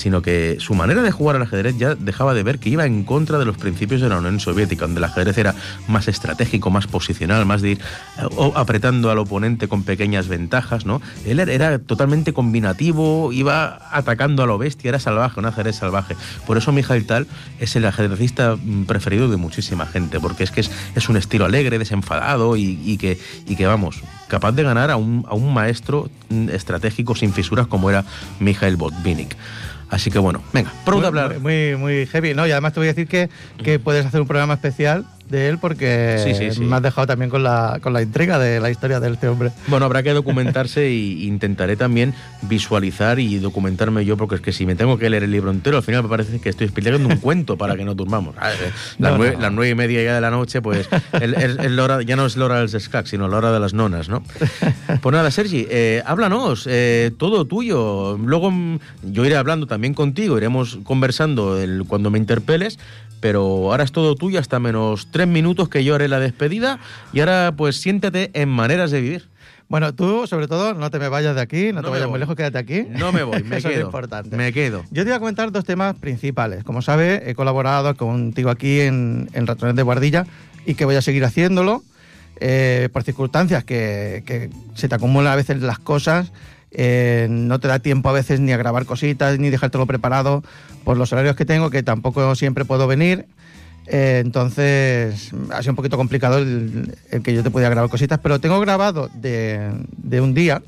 [0.00, 3.04] sino que su manera de jugar al ajedrez ya dejaba de ver que iba en
[3.04, 5.54] contra de los principios de la Unión Soviética, donde el ajedrez era
[5.88, 7.80] más estratégico, más posicional, más de ir
[8.18, 11.02] eh, apretando al oponente con pequeñas ventajas, ¿no?
[11.26, 16.16] Él era, era totalmente combinativo, iba atacando a lo bestia, era salvaje, un ajedrez salvaje.
[16.46, 17.26] Por eso Mikhail Tal
[17.58, 21.78] es el ajedrecista mm, preferido de muchísima gente, porque es que es, un estilo alegre,
[21.78, 27.14] desenfadado y, que, y vamos, capaz de ganar a un, a un maestro mm, estratégico
[27.14, 28.04] sin fisuras como era
[28.38, 29.36] Mikhail Botvinnik.
[29.90, 31.40] Así que bueno, venga, pronto a Muy- hablar.
[31.40, 32.46] Muy, muy heavy, ¿no?
[32.46, 33.28] Y además te voy a decir que,
[33.62, 36.60] que puedes hacer un programa especial de él porque Sí, sí, sí.
[36.60, 39.50] me has dejado también con la, con la intriga de la historia de este hombre.
[39.68, 44.66] Bueno, habrá que documentarse y intentaré también visualizar y documentarme yo, porque es que si
[44.66, 47.16] me tengo que leer el libro entero, al final me parece que estoy explicando un
[47.16, 48.34] cuento para que no durmamos.
[48.36, 48.54] Las,
[48.98, 49.42] No, nueve, no.
[49.42, 52.26] las nueve y media ya de la noche, pues el- el- el hora- ya no
[52.26, 54.22] es la hora del sescac, sino la hora de las nonas, ¿no?
[55.00, 58.18] Pues nada, Sergi, eh, háblanos, eh, todo tuyo.
[58.18, 62.78] Luego mm, yo iré hablando también contigo, iremos conversando el- cuando me interpeles,
[63.20, 66.78] pero ahora es todo tuyo hasta menos tres minutos que yo haré la despedida
[67.12, 69.28] y ahora pues siéntate en maneras de vivir.
[69.68, 72.10] Bueno, tú, sobre todo, no te me vayas de aquí, no, No te vayas voy.
[72.14, 72.86] muy lejos, quédate aquí.
[72.88, 73.78] No me voy, me Eso quedo.
[73.80, 74.36] es importante.
[74.36, 74.82] Me quedo.
[74.90, 76.64] Yo te voy a comentar dos temas principales.
[76.64, 80.26] Como sabes, he colaborado contigo aquí en, en Ratones de Guardilla
[80.66, 81.84] y que voy a seguir haciéndolo
[82.40, 86.32] eh, por circunstancias que, que se te acumulan a veces las cosas.
[86.72, 90.42] Eh, no te da tiempo a veces ni a grabar cositas ni dejártelo preparado
[90.84, 93.26] por los horarios que tengo, que tampoco siempre puedo venir.
[93.86, 98.20] Eh, entonces ha sido un poquito complicado el, el que yo te pudiera grabar cositas,
[98.22, 100.62] pero tengo grabado de, de un día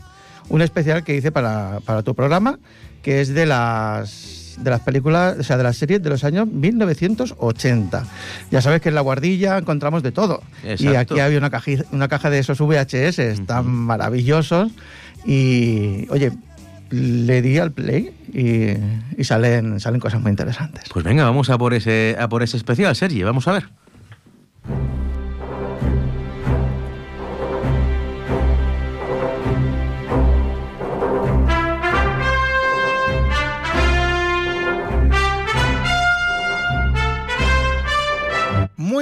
[0.49, 2.59] un especial que hice para, para tu programa,
[3.03, 6.47] que es de las de las películas, o sea, de las series de los años
[6.47, 8.05] 1980.
[8.51, 10.43] Ya sabes que en La Guardilla encontramos de todo.
[10.63, 11.15] Y Exacto.
[11.15, 14.71] aquí había una, caji- una caja de esos VHS tan maravillosos
[15.25, 16.33] y, oye,
[16.91, 20.85] le di al play y, y salen, salen cosas muy interesantes.
[20.93, 23.69] Pues venga, vamos a por ese, a por ese especial, Sergi, vamos a ver.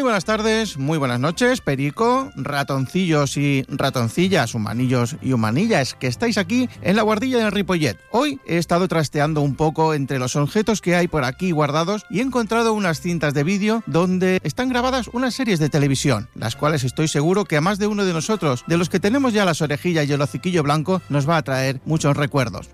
[0.00, 6.38] Muy buenas tardes, muy buenas noches, Perico, ratoncillos y ratoncillas, humanillos y humanillas que estáis
[6.38, 7.98] aquí en la guardilla del Ripollet.
[8.10, 12.20] Hoy he estado trasteando un poco entre los objetos que hay por aquí guardados y
[12.20, 16.82] he encontrado unas cintas de vídeo donde están grabadas unas series de televisión, las cuales
[16.82, 19.60] estoy seguro que a más de uno de nosotros, de los que tenemos ya las
[19.60, 22.70] orejillas y el hociquillo blanco, nos va a traer muchos recuerdos.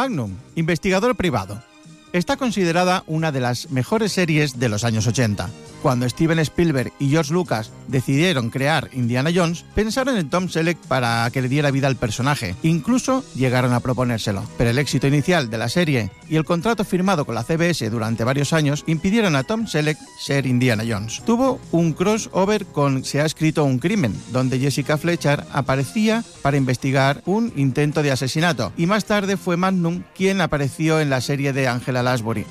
[0.00, 1.62] Magnum, investigador privado.
[2.12, 5.48] Está considerada una de las mejores series de los años 80.
[5.80, 11.30] Cuando Steven Spielberg y George Lucas decidieron crear Indiana Jones, pensaron en Tom Selleck para
[11.32, 12.54] que le diera vida al personaje.
[12.62, 14.42] Incluso llegaron a proponérselo.
[14.58, 18.24] Pero el éxito inicial de la serie y el contrato firmado con la CBS durante
[18.24, 21.22] varios años impidieron a Tom Selleck ser Indiana Jones.
[21.24, 27.22] Tuvo un crossover con Se ha escrito un crimen, donde Jessica Fletcher aparecía para investigar
[27.24, 28.72] un intento de asesinato.
[28.76, 32.46] Y más tarde fue Magnum quien apareció en la serie de Angela Lansbury.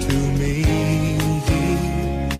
[0.00, 0.64] To me.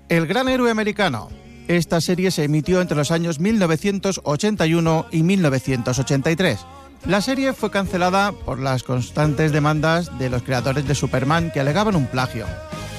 [0.09, 1.40] El gran héroe americano.
[1.71, 6.67] Esta serie se emitió entre los años 1981 y 1983.
[7.07, 11.95] La serie fue cancelada por las constantes demandas de los creadores de Superman que alegaban
[11.95, 12.47] un plagio.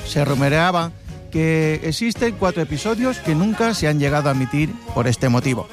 [0.07, 0.93] Se rumoreaba
[1.31, 5.67] que existen cuatro episodios que nunca se han llegado a emitir por este motivo.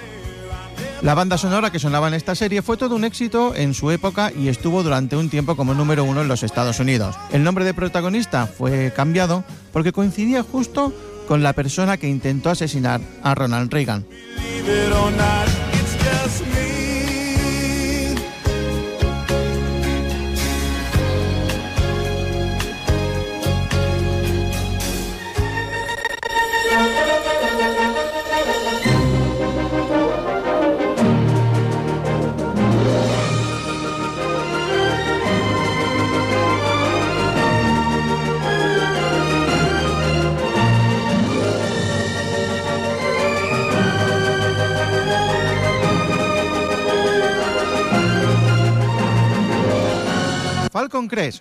[1.00, 4.32] La banda sonora que sonaba en esta serie fue todo un éxito en su época
[4.36, 7.14] y estuvo durante un tiempo como número uno en los Estados Unidos.
[7.30, 10.92] El nombre de protagonista fue cambiado porque coincidía justo
[11.28, 14.06] con la persona que intentó asesinar a Ronald Reagan.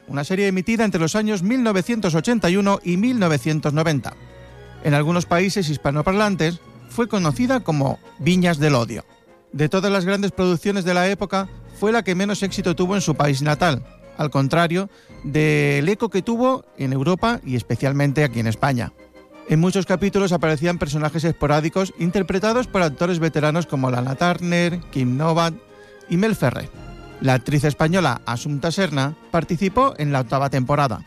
[0.07, 4.13] Una serie emitida entre los años 1981 y 1990.
[4.83, 9.05] En algunos países hispanoparlantes fue conocida como Viñas del Odio.
[9.51, 11.49] De todas las grandes producciones de la época,
[11.79, 13.83] fue la que menos éxito tuvo en su país natal,
[14.17, 14.89] al contrario
[15.23, 18.93] del eco que tuvo en Europa y especialmente aquí en España.
[19.49, 25.53] En muchos capítulos aparecían personajes esporádicos interpretados por actores veteranos como Lana Turner, Kim Novak
[26.09, 26.86] y Mel Ferrer.
[27.21, 31.01] La actriz española Asunta Serna participó en la octava temporada.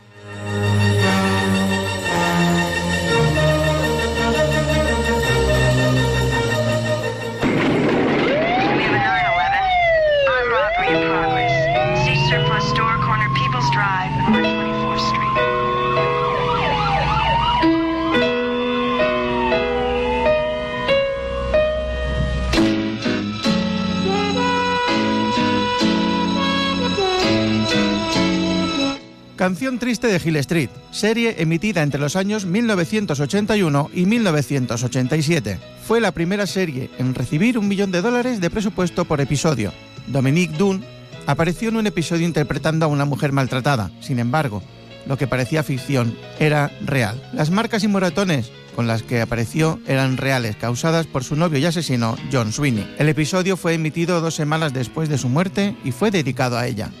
[29.41, 35.57] Canción triste de Hill Street, serie emitida entre los años 1981 y 1987.
[35.83, 39.73] Fue la primera serie en recibir un millón de dólares de presupuesto por episodio.
[40.05, 40.85] Dominique Dunn
[41.25, 43.89] apareció en un episodio interpretando a una mujer maltratada.
[43.99, 44.61] Sin embargo,
[45.07, 47.19] lo que parecía ficción era real.
[47.33, 51.65] Las marcas y moratones con las que apareció eran reales, causadas por su novio y
[51.65, 52.95] asesino John Sweeney.
[52.99, 56.91] El episodio fue emitido dos semanas después de su muerte y fue dedicado a ella.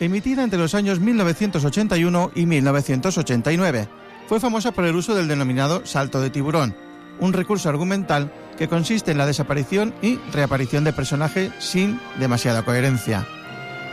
[0.00, 3.88] Emitida entre los años 1981 y 1989.
[4.26, 6.74] Fue famosa por el uso del denominado salto de tiburón,
[7.20, 13.26] un recurso argumental que consiste en la desaparición y reaparición de personajes sin demasiada coherencia.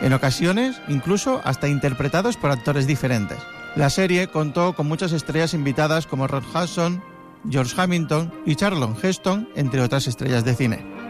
[0.00, 3.38] En ocasiones, incluso hasta interpretados por actores diferentes.
[3.76, 7.02] La serie contó con muchas estrellas invitadas como Rod Hudson,
[7.48, 11.01] George Hamilton y Charlton Heston, entre otras estrellas de cine.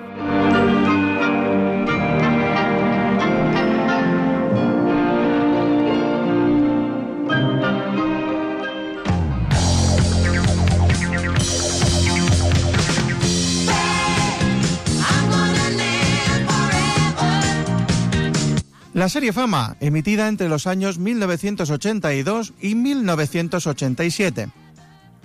[18.94, 24.50] La serie Fama, emitida entre los años 1982 y 1987.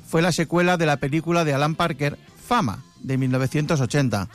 [0.08, 4.30] Fue la secuela de la película de Alan Parker, Fama, de 1980.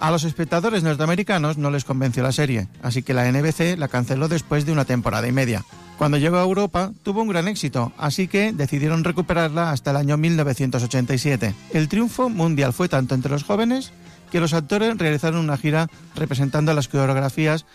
[0.00, 4.26] A los espectadores norteamericanos no les convenció la serie, así que la NBC la canceló
[4.26, 5.66] después de una temporada y media.
[5.98, 10.16] Cuando llegó a Europa tuvo un gran éxito, así que decidieron recuperarla hasta el año
[10.16, 11.54] 1987.
[11.74, 13.92] El triunfo mundial fue tanto entre los jóvenes
[14.30, 17.66] que los actores realizaron una gira representando las coreografías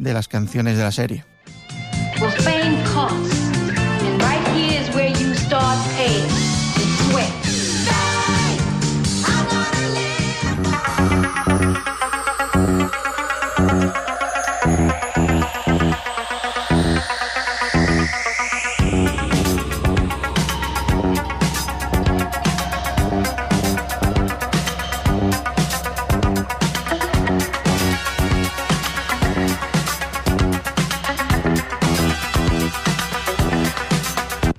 [0.00, 1.24] de las canciones de la serie.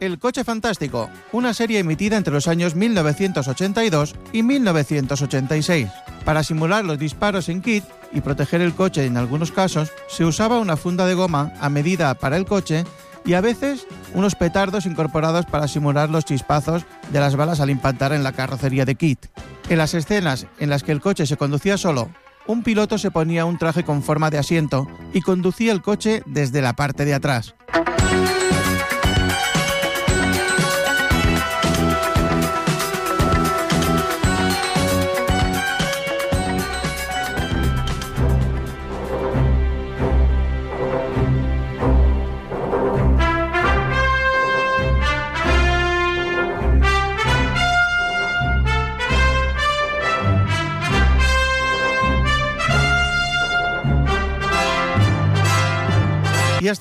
[0.01, 5.89] El coche fantástico, una serie emitida entre los años 1982 y 1986.
[6.25, 10.57] Para simular los disparos en kit y proteger el coche en algunos casos, se usaba
[10.57, 12.83] una funda de goma a medida para el coche
[13.25, 13.85] y a veces
[14.15, 18.85] unos petardos incorporados para simular los chispazos de las balas al impactar en la carrocería
[18.85, 19.27] de kit.
[19.69, 22.09] En las escenas en las que el coche se conducía solo,
[22.47, 26.63] un piloto se ponía un traje con forma de asiento y conducía el coche desde
[26.63, 27.53] la parte de atrás.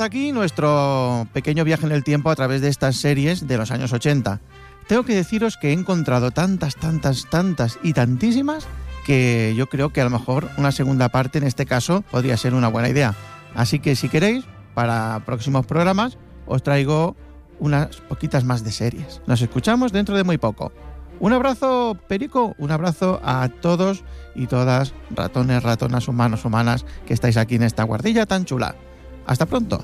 [0.01, 3.71] Hasta aquí nuestro pequeño viaje en el tiempo a través de estas series de los
[3.71, 4.41] años 80.
[4.87, 8.67] Tengo que deciros que he encontrado tantas, tantas, tantas y tantísimas
[9.05, 12.55] que yo creo que a lo mejor una segunda parte en este caso podría ser
[12.55, 13.15] una buena idea.
[13.55, 17.15] Así que si queréis, para próximos programas os traigo
[17.59, 19.21] unas poquitas más de series.
[19.27, 20.73] Nos escuchamos dentro de muy poco.
[21.19, 24.03] Un abrazo, Perico, un abrazo a todos
[24.35, 28.77] y todas, ratones, ratonas, humanos, humanas, que estáis aquí en esta guardilla tan chula.
[29.31, 29.79] Hasta pronto.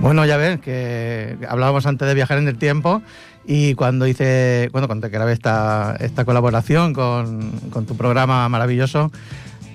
[0.00, 3.00] Bueno, ya ves que hablábamos antes de viajar en el tiempo
[3.46, 9.10] y cuando hice, bueno, cuando grabé esta, esta colaboración con, con tu programa maravilloso,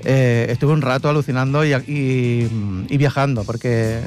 [0.06, 4.02] eh, estuve un rato alucinando y, y- y viajando, porque,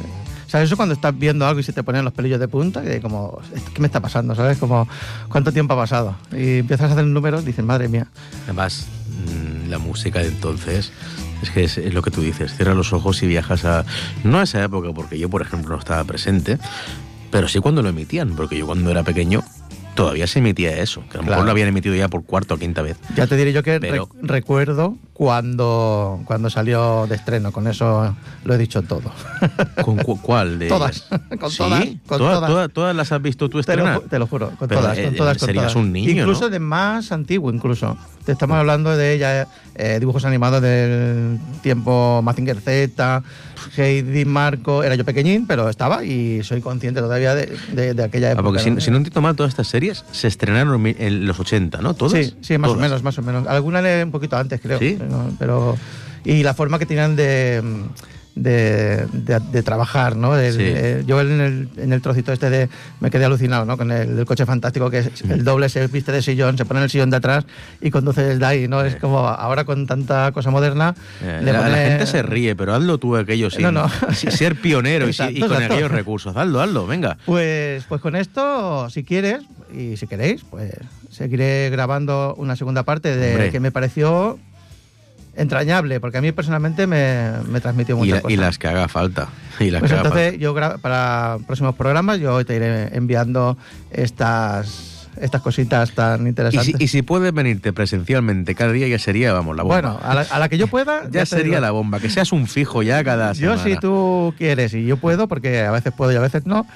[0.52, 2.82] ¿sabes eso cuando estás viendo algo y se te ponen los pelillos de punta?
[2.94, 3.40] Y como,
[3.72, 4.34] ¿qué me está pasando?
[4.34, 4.58] ¿Sabes?
[4.58, 4.86] Como,
[5.30, 6.14] ¿cuánto tiempo ha pasado?
[6.30, 8.06] Y empiezas a hacer números, dices, madre mía.
[8.44, 10.92] Además, mm, la música de entonces
[11.42, 12.54] es que es, es lo que tú dices.
[12.54, 13.86] Cierras los ojos y viajas a.
[14.24, 16.58] No a esa época, porque yo, por ejemplo, no estaba presente,
[17.30, 19.42] pero sí cuando lo emitían, porque yo cuando era pequeño
[19.94, 21.44] todavía se emitía eso, que a lo mejor Claro.
[21.44, 22.96] lo habían emitido ya por cuarta o quinta vez.
[23.14, 24.96] Ya te diré yo que Pero- re- recuerdo
[25.26, 28.12] cuando, cuando salió de estreno, con eso
[28.44, 29.12] lo he dicho todo.
[29.84, 31.02] ¿Con cu- cuál de Todas,
[31.40, 31.58] con ¿Sí?
[31.58, 32.50] todas, con ¿Todas, todas.
[32.50, 34.00] todas- todas las has visto tú Te lo, estrenar?
[34.10, 35.76] te lo juro, con Pero, todas, eh, con todas, con serías todas.
[35.76, 36.50] un niño, Incluso ¿no?
[36.50, 37.96] de más antiguo, incluso.
[38.24, 39.46] Te estamos hablando de ella,
[39.76, 43.22] eh, dibujos animados del tiempo Mazinger Z,
[43.76, 44.82] Heidi Marco.
[44.84, 48.44] Era yo pequeñín, pero estaba y soy consciente todavía de, de- de aquella Ah, época.
[48.44, 48.80] porque si, ¿no?
[48.80, 51.94] si no entiendo mal, todas estas series se estrenaron en los 80, ¿no?
[51.94, 52.12] ¿Todas?
[52.26, 53.46] Sí, sí, más o menos, más o menos.
[53.48, 54.78] Algunas un poquito antes, creo.
[54.78, 54.96] ¿Sí?
[55.12, 55.76] Pero, pero-
[56.24, 57.60] y la forma que tenían de,
[58.34, 60.38] de, de- de trabajar, ¿no?
[60.38, 60.58] El- Sí.
[60.64, 62.68] eh, yo en el, en el trocito este de
[63.00, 63.76] me quedé alucinado, ¿no?
[63.76, 66.84] Con el, coche fantástico que es- el doble se viste de sillón, se pone en
[66.84, 67.44] el sillón de atrás
[67.80, 68.82] y conduce desde ahí, ¿no?
[68.84, 70.94] Es como ahora con tanta cosa moderna.
[71.22, 73.90] Eh, le la, gente se ríe, pero hazlo tú aquello sin, No, no.
[74.14, 75.56] sin ser pionero y, con exacto.
[75.74, 76.34] aquellos recursos.
[76.36, 77.18] Hazlo, hazlo, venga.
[77.26, 79.42] Pues, pues con esto, si quieres
[79.76, 80.72] y si queréis, pues
[81.10, 83.50] seguiré grabando una segunda parte de Hombre.
[83.50, 84.38] que me pareció
[85.34, 88.38] entrañable, porque a mí personalmente me, me transmitió Y, muchas y cosas.
[88.38, 89.28] las que haga falta.
[89.60, 93.56] Y las Pues que haga entonces yo para próximos programas yo te iré enviando
[93.90, 96.26] estas, estas cositas tan.
[96.26, 96.74] Y interesantes.
[96.78, 99.80] si, y si puedes venirte presencialmente cada día, ya sería, vamos, la bomba.
[99.80, 101.02] bueno, a la, a la que yo pueda...
[101.10, 101.60] ya sería digo.
[101.60, 102.00] la bomba.
[102.00, 103.62] Que seas un fijo ya cada Yo semana.
[103.64, 106.66] si tú quieres y yo puedo, porque a veces puedo y a veces no,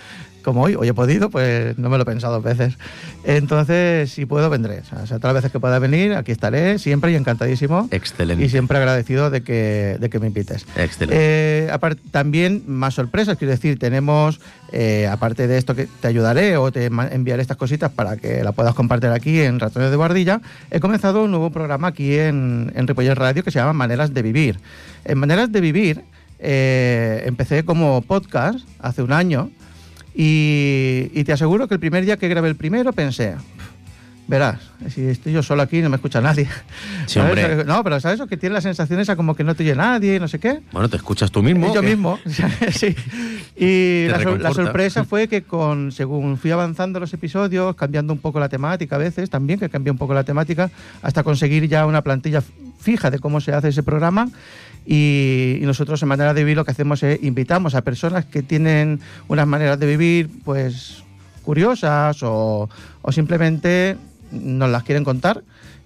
[0.47, 2.79] como hoy, hoy he podido, pues no me lo he pensado dos veces.
[3.25, 4.83] Entonces, si puedo, vendré.
[4.93, 7.89] O sea, todas las veces que pueda venir, aquí estaré, siempre y encantadísimo.
[7.91, 8.45] Excelente.
[8.45, 10.65] Y siempre agradecido de que, de que me invites.
[10.77, 11.17] Excelente.
[11.19, 11.71] Eh,
[12.13, 14.41] también más sorpresas, quiero decir, tenemos,
[14.71, 18.53] eh, aparte de esto que te ayudaré o te enviaré estas cositas para que la
[18.53, 20.41] puedas compartir aquí en Ratones de Guardilla,
[20.71, 24.23] he comenzado un nuevo programa aquí en, en Ripollet Radio que se llama Maneras de
[24.23, 24.61] Vivir.
[25.05, 26.05] En Maneras de Vivir
[26.39, 29.51] eh, empecé como podcast hace un año
[30.17, 33.35] y, y te aseguro que el primer día que grabé el primero pensé...
[34.29, 34.59] Verás,
[34.93, 36.49] si estoy yo solo aquí no me escucha nadie.
[37.07, 37.65] Sí, hombre.
[37.65, 38.27] No, pero ¿sabes eso?
[38.27, 40.63] Que tiene la sensación esa como que no te oye nadie, no sé qué.
[40.73, 41.73] Bueno, te escuchas tú mismo.
[41.73, 42.19] Yo que- mismo,
[42.73, 42.97] sí.
[43.55, 48.41] Y la, la sorpresa fue que con según fui avanzando los episodios, cambiando un poco
[48.41, 52.03] la temática a veces, también que cambié un poco la temática, hasta conseguir ya una
[52.03, 52.43] plantilla
[52.81, 54.29] fija de cómo se hace ese programa.
[54.87, 58.43] Y, y nosotros en Manera de Vivir lo que hacemos es invitamos a personas que
[58.43, 61.03] tienen unas maneras de vivir, pues
[61.43, 62.69] curiosas o,
[63.03, 63.97] o simplemente
[64.31, 65.43] nos las quieren contar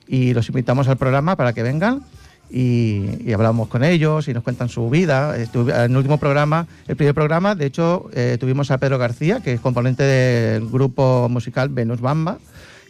[0.06, 2.02] y los invitamos al programa para que vengan
[2.50, 5.36] y, y hablamos con ellos y nos cuentan su vida.
[5.36, 9.52] En el último programa, el primer programa, de hecho, eh, tuvimos a Pedro García, que
[9.52, 12.38] es componente del grupo musical Venus Bamba,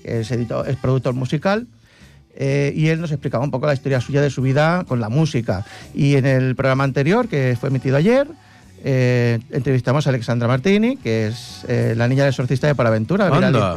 [0.03, 1.67] es, editor, es productor musical.
[2.35, 5.09] Eh, y él nos explicaba un poco la historia suya de su vida con la
[5.09, 5.65] música.
[5.95, 8.27] Y en el programa anterior, que fue emitido ayer,
[8.83, 13.31] eh, entrevistamos a Alexandra Martini, que es eh, la niña del exorcista de Paraventura,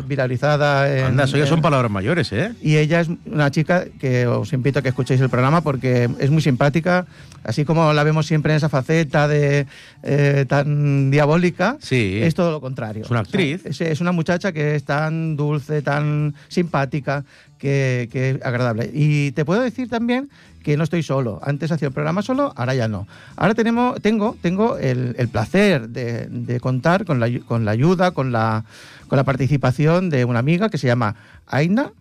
[0.08, 2.54] viralizada en, Anda, eso ya son palabras mayores, ¿eh?
[2.62, 6.30] y ella es una chica que os invito a que escuchéis el programa porque es
[6.30, 7.06] muy simpática,
[7.44, 9.68] así como la vemos siempre en esa faceta de
[10.04, 11.78] eh, tan diabólica.
[11.82, 12.20] Sí.
[12.22, 13.04] Es todo lo contrario.
[13.04, 13.66] Es una actriz.
[13.68, 17.26] O sea, es, es una muchacha que es tan dulce, tan simpática,
[17.58, 18.90] que, que es agradable.
[18.94, 20.30] Y te puedo decir también
[20.64, 21.40] que no estoy solo.
[21.44, 23.06] Antes hacía el programa solo, ahora ya no.
[23.36, 28.12] Ahora tenemos, tengo, tengo el, el placer de, de contar con la, con la ayuda,
[28.12, 28.64] con la,
[29.08, 31.92] con la participación de una amiga que se llama Aina,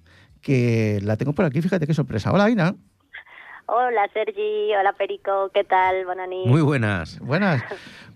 [0.41, 2.33] que la tengo por aquí, fíjate qué sorpresa.
[2.33, 2.75] Hola Aina.
[3.67, 6.05] Hola Sergi, hola Perico, ¿qué tal?
[6.05, 6.47] Bonani.
[6.47, 7.19] Muy buenas.
[7.21, 7.63] Buenas.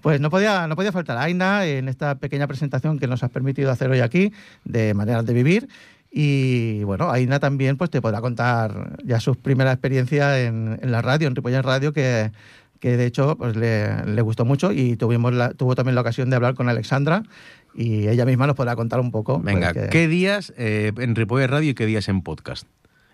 [0.02, 3.70] Pues no podía, no podía faltar Aina en esta pequeña presentación que nos has permitido
[3.70, 4.32] hacer hoy aquí
[4.64, 5.68] de maneras de vivir.
[6.18, 11.02] Y bueno, Aina también pues te podrá contar ya sus primeras experiencias en, en la
[11.02, 12.32] radio, en Ripollet Radio, que,
[12.80, 16.30] que de hecho pues, le, le gustó mucho y tuvimos la- tuvo también la ocasión
[16.30, 17.22] de hablar con Alexandra
[17.74, 19.40] y ella misma nos podrá contar un poco.
[19.40, 22.66] Venga, pues, que- ¿qué días eh, en Ripoller Radio y qué días en podcast?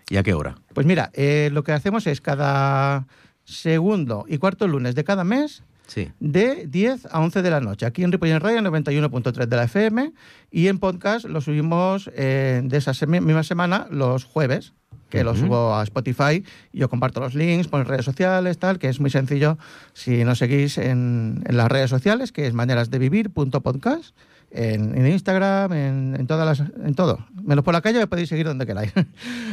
[0.09, 0.55] ¿Y a qué hora?
[0.73, 3.05] Pues mira, eh, lo que hacemos es cada
[3.43, 5.61] segundo y cuarto lunes de cada mes
[5.93, 6.09] Sí.
[6.19, 7.85] de 10 a 11 de la noche.
[7.85, 10.11] Aquí en Ripollén Radio 91.3 de la FM
[10.49, 14.73] y en podcast lo subimos eh, de esa semi- misma semana los jueves,
[15.09, 16.43] que lo subo a Spotify.
[16.71, 19.59] Yo comparto los links por redes sociales, tal, que es muy sencillo
[19.93, 24.15] si nos seguís en, en las redes sociales, que es manerasdevivir.podcast.
[24.55, 27.25] En, en Instagram, en, en todas las, en todo.
[27.43, 28.93] Menos por la calle me podéis seguir donde queráis.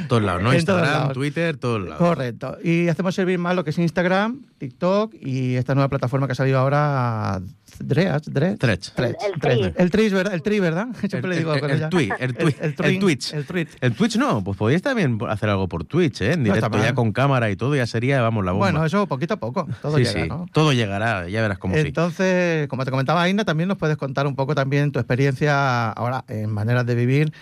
[0.08, 0.48] Todos lados, ¿no?
[0.50, 1.12] Todos Instagram, lados.
[1.14, 1.96] Twitter, todos lados.
[1.98, 2.58] Correcto.
[2.62, 6.36] Y hacemos servir más lo que es Instagram, TikTok y esta nueva plataforma que ha
[6.36, 7.40] salido ahora,
[7.78, 8.58] Dreads, Dreads.
[8.58, 8.92] Threads.
[8.94, 10.34] Threads, El- Tris, ¿verdad?
[10.34, 10.88] El Tri, ¿verdad?
[11.08, 12.12] Siempre le digo el, Twitch.
[12.20, 13.32] El Twitch.
[13.80, 16.34] El Twitch no, pues podéis también hacer algo por Twitch, ¿eh?
[16.34, 18.66] En directo, ya con cámara y todo, ya sería, vamos, la bomba.
[18.66, 19.66] Bueno, eso poquito a poco.
[19.80, 20.46] Todo sí, llega, sí, ¿no?
[20.52, 21.80] todo llegará, ya verás cómo sí.
[21.80, 26.24] Entonces, como te comentaba Aina, también nos puedes contar un poco también tu experiencia ahora
[26.28, 27.32] en maneras de vivir,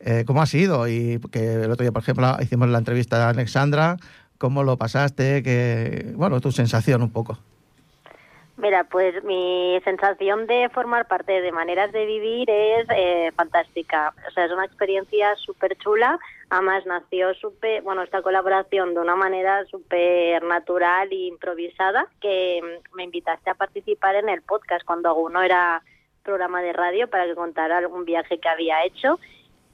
[0.00, 3.30] eh, cómo ha sido y que el otro día, por ejemplo, hicimos la entrevista a
[3.30, 3.96] Alexandra,
[4.38, 7.38] cómo lo pasaste, que bueno, tu sensación un poco.
[8.58, 14.14] Mira, pues mi sensación de formar parte de Maneras de Vivir es eh, fantástica.
[14.26, 16.18] O sea, es una experiencia súper chula.
[16.48, 22.62] Además, nació súper, bueno, esta colaboración de una manera súper natural e improvisada que
[22.94, 25.82] me invitaste a participar en el podcast cuando aún era
[26.22, 29.18] programa de radio para que contara algún viaje que había hecho.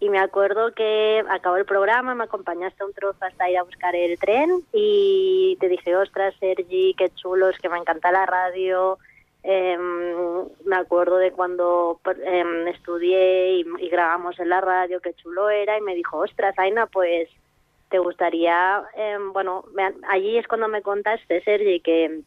[0.03, 3.95] Y me acuerdo que acabó el programa, me acompañaste un trozo hasta ir a buscar
[3.95, 8.99] el tren y te dije, ostras, Sergi, qué chulo, es que me encanta la radio.
[9.45, 15.51] Em, me acuerdo de cuando por- em, estudié y, grabamos en la radio, qué chulo
[15.51, 15.79] era.
[15.79, 17.29] Y me dijo, ostras, Aina, pues
[17.89, 19.65] te gustaría, em, bueno,
[20.09, 22.23] allí es cuando me contaste, Sergi, que,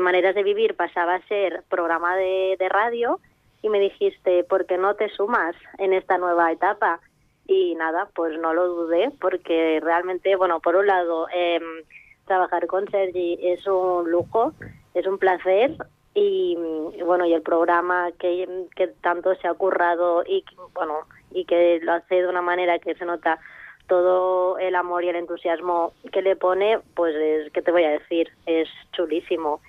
[0.00, 3.18] Maneras de Vivir pasaba a ser programa de radio
[3.62, 7.00] y me dijiste, ¿por qué no te sumas en esta nueva etapa?
[7.46, 11.82] Y nada, pues no lo dudé porque realmente, bueno, por un lado, em,
[12.26, 14.52] trabajar con Sergi es un lujo,
[14.94, 15.76] es un placer
[16.14, 16.56] y,
[17.04, 20.44] bueno, y el programa que, que tanto se ha currado y
[20.74, 21.00] bueno,
[21.32, 23.40] y que lo hace de una manera que se nota
[23.88, 27.90] todo el amor y el entusiasmo que le pone, pues es, ¿qué te voy a
[27.90, 28.30] decir?
[28.46, 29.60] Es chulísimo.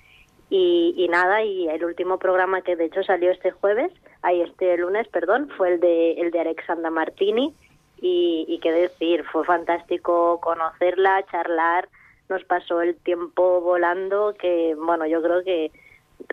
[0.54, 3.92] Y, y nada, y el último programa que de hecho salió este jueves,
[4.22, 7.56] ahí este lunes, perdón, fue el de, el de Alexandra Martini.
[8.02, 11.88] Y, y qué decir, fue fantástico conocerla, charlar,
[12.30, 15.72] nos pasó el tiempo volando, que bueno, yo creo que,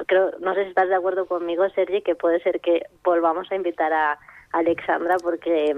[0.06, 3.54] creo, no sé si estás de acuerdo conmigo, Sergi, que puede ser que volvamos a
[3.54, 4.18] invitar a
[4.52, 5.76] Alexandra porque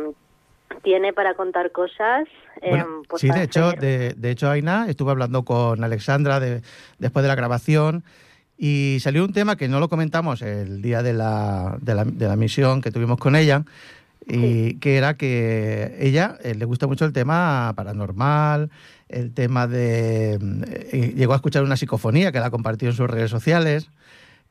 [0.83, 2.29] tiene para contar cosas.
[2.61, 6.63] Bueno, em, pues sí, de hecho, de, de hecho, Aina, estuve hablando con Alexandra de-
[6.99, 8.05] después de la grabación
[8.63, 12.29] y salió un tema que no lo comentamos el día de la, de la, de
[12.29, 13.65] la misión que tuvimos con ella,
[14.29, 18.69] y que era que ella eh, le gusta mucho el tema paranormal,
[19.09, 20.39] el tema de...
[20.93, 23.89] eh, llegó a escuchar una psicofonía que la compartió en sus redes sociales.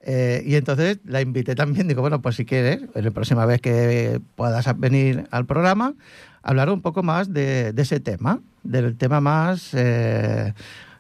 [0.02, 3.62] eh, y entonces la invité también, digo, bueno, pues si quieres, en la próxima vez
[3.62, 5.94] que puedas venir al programa,
[6.42, 10.54] hablar un poco más de, de ese tema, del tema más eh,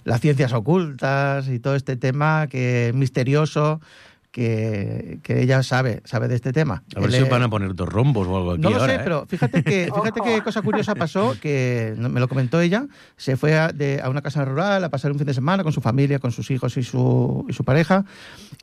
[0.03, 3.79] las ciencias ocultas y todo este tema que misterioso
[4.31, 6.83] que, que ella sabe, sabe de este tema.
[6.95, 8.77] A ver Él si es- van a poner dos rombos o algo aquí no lo
[8.79, 9.01] ahora, sé, ¿eh?
[9.03, 12.85] pero fíjate que fíjate qué cosa curiosa pasó, que me lo comentó ella,
[13.17, 15.71] se fue a, de- a una casa rural a pasar un fin de semana con
[15.73, 18.05] su familia, con sus hijos y su, y su pareja,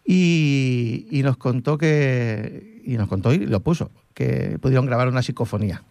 [0.05, 5.23] y, y nos contó que, y nos contó y lo puso, que pudieron grabar una
[5.23, 5.83] psicofonía.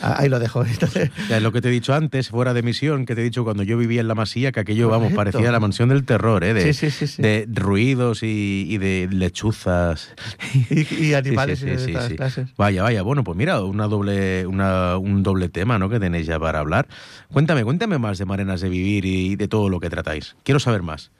[0.00, 0.64] Ah, Ahí lo dejo.
[0.66, 3.24] Entonces, Ya, es lo que te he dicho antes, fuera de misión, que te he
[3.24, 6.44] dicho cuando yo vivía en la masía, que aquello, vamos, parecía la mansión del terror,
[6.44, 6.54] ¿eh?
[6.54, 10.14] De, Sí, sí, sí, de ruidos y, y de lechuzas.
[10.70, 12.48] y, y animales Sí, sí, y de todas clases.
[12.56, 15.88] Vaya, vaya, bueno, pues mira, una doble, una, un doble tema, ¿no?
[15.88, 16.86] Que tenéis ya para hablar.
[17.32, 20.36] Cuéntame, cuéntame más de Marenas de Vivir y de todo lo que tratáis.
[20.44, 21.10] Quiero saber más.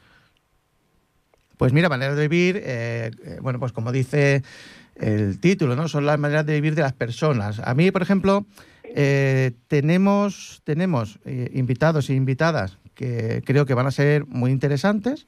[1.56, 4.42] Pues mira, maneras de vivir, eh, eh, bueno, pues como dice
[5.00, 5.88] el título, ¿no?
[5.88, 7.60] Son las maneras de vivir de las personas.
[7.60, 8.46] A mí, por ejemplo,
[8.84, 15.26] eh, tenemos, tenemos eh, invitados e invitadas que creo que van a ser muy interesantes.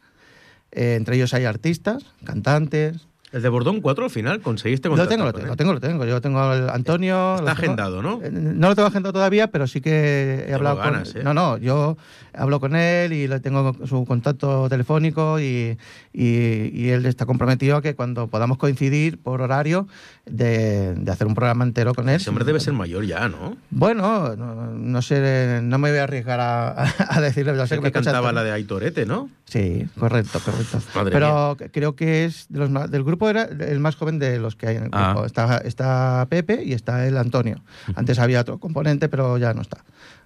[0.73, 3.09] Eh, entre ellos hay artistas, cantantes.
[3.33, 6.05] El de Bordón 4 al final conseguiste Lo tengo, lo tengo, lo tengo, lo tengo.
[6.05, 7.35] Yo tengo al Antonio.
[7.37, 8.21] Está tengo- agendado, ¿no?
[8.23, 11.21] Eh, No lo tengo agendado todavía, pero sí que he Tengo hablado ganas, con...
[11.23, 11.25] ¿eh?
[11.25, 11.97] No, no, yo
[12.35, 15.79] hablo con él y le tengo su contacto telefónico y,
[16.13, 19.87] y- y él está comprometido a que cuando podamos coincidir por horario
[20.27, 22.17] de, de hacer un programa entero con él.
[22.17, 23.57] Ese hombre debe ser mayor ya, ¿no?
[23.71, 27.57] Bueno, no, no sé, no me voy a arriesgar a, a decirle.
[27.57, 29.29] yo sé que que cantaba la de Aitorete, ¿no?
[29.45, 30.79] Sí, correcto, correcto.
[30.95, 34.39] Madre Pero c- creo que es de los del grupo era el más joven de
[34.39, 35.13] los que hay en el Ah.
[35.13, 35.27] grupo.
[35.27, 37.63] Está, está Pepe y está el Antonio.
[37.95, 39.79] Antes había otro componente, pero ya no está.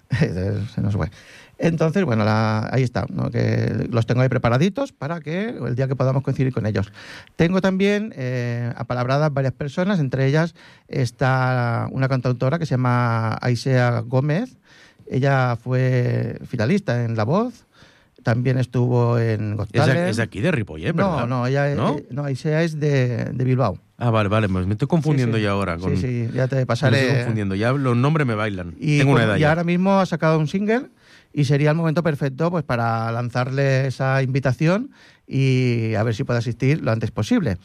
[0.73, 1.09] Se nos fue.
[1.59, 3.31] Entonces, bueno, la- ahí está, ¿no?
[3.31, 6.91] que los tengo ahí preparaditos para que el día que podamos coincidir con ellos.
[7.35, 10.53] Tengo también eh, apalabradas varias personas, entre ellas
[10.87, 14.57] está una cantautora que se llama Aisea Gómez.
[15.09, 17.65] Ella fue finalista en La Voz,
[18.23, 20.09] también estuvo en Got Es de, Talent.
[20.09, 21.27] es de aquí, de Ripollet, No, ¿verdad?
[21.27, 21.95] no, ella ¿No?
[21.97, 23.77] eh, no, es de, de Bilbao.
[23.97, 25.45] Ah, vale, vale, me me estoy confundiendo Sí, sí.
[25.45, 25.77] ya ahora.
[25.77, 27.01] Con, Sí, sí, ya te me pasaré.
[27.01, 28.75] estoy confundiendo, ya los nombres me bailan.
[28.79, 29.49] Y, Tengo una como- edad y ya.
[29.49, 30.87] ahora mismo ha sacado un single
[31.33, 34.91] y sería el momento perfecto pues para lanzarle esa invitación
[35.27, 37.57] y a ver si puede asistir lo antes posible.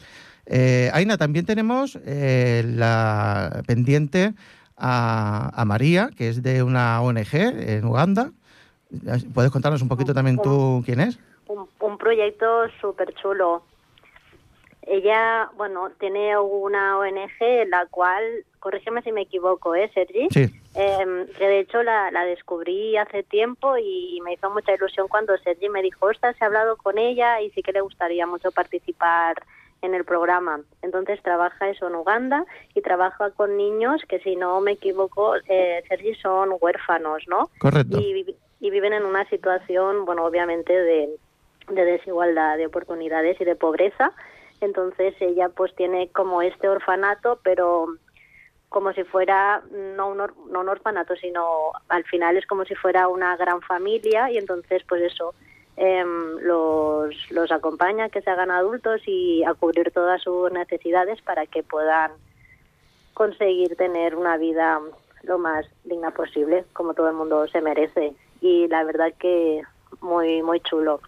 [0.45, 4.33] Eh, Aina, también tenemos eh, la pendiente
[4.75, 8.31] a, a María, que es de una ONG en Uganda.
[9.33, 11.19] ¿Puedes contarnos un poquito también tú quién es?
[11.47, 13.63] un, un proyecto súper chulo.
[14.85, 18.23] Ella, bueno, tiene una ONG en la cual,
[18.59, 20.27] corrígeme si me equivoco, ¿eh, Sergi?
[20.29, 20.49] Sí.
[20.75, 25.37] Eh, que de hecho la, la descubrí hace tiempo y me hizo mucha ilusión cuando
[25.37, 29.41] Sergi me dijo, ostras, he hablado con ella y sí que le gustaría mucho participar
[29.83, 30.61] en el programa.
[30.81, 35.83] Entonces trabaja eso en Uganda y trabaja con niños que, si no me equivoco, eh,
[35.87, 37.49] Sergi, son huérfanos, ¿no?
[37.59, 37.99] Correcto.
[37.99, 41.09] Y, y viven en una situación, bueno, obviamente de,
[41.67, 44.13] de desigualdad de oportunidades y de pobreza.
[44.61, 47.87] Entonces ella pues tiene como este orfanato, pero
[48.69, 49.61] como si fuera
[49.97, 53.59] no un, or- no un orfanato, sino al final es como si fuera una gran
[53.61, 55.33] familia y entonces pues eso
[55.75, 61.45] em, los, los acompaña que se hagan adultos y a cubrir todas sus necesidades para
[61.47, 62.13] que puedan
[63.13, 64.79] conseguir tener una vida
[65.23, 68.13] lo más digna posible, como todo el mundo se merece.
[68.45, 69.61] Y la verdad que
[70.01, 70.99] muy muy chulo.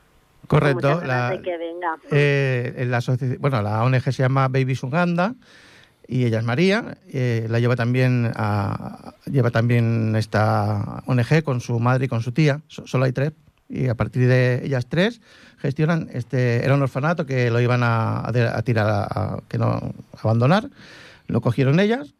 [0.47, 1.01] Correcto.
[1.05, 1.97] la- de que venga.
[2.11, 3.01] Eh, la,
[3.39, 5.33] bueno, la ONG se llama Babies Uganda
[6.07, 6.97] y ella es María.
[7.11, 12.31] eh, la lleva también a, lleva también esta ONG con su madre y con su
[12.31, 12.61] tía.
[12.67, 13.33] So- solo hay tres
[13.67, 15.19] y a partir de ellas tres
[15.57, 18.31] gestionan este era un orfanato que lo iban a,
[18.63, 20.69] tirar a, a- que no a abandonar.
[21.27, 22.13] Lo cogieron ellas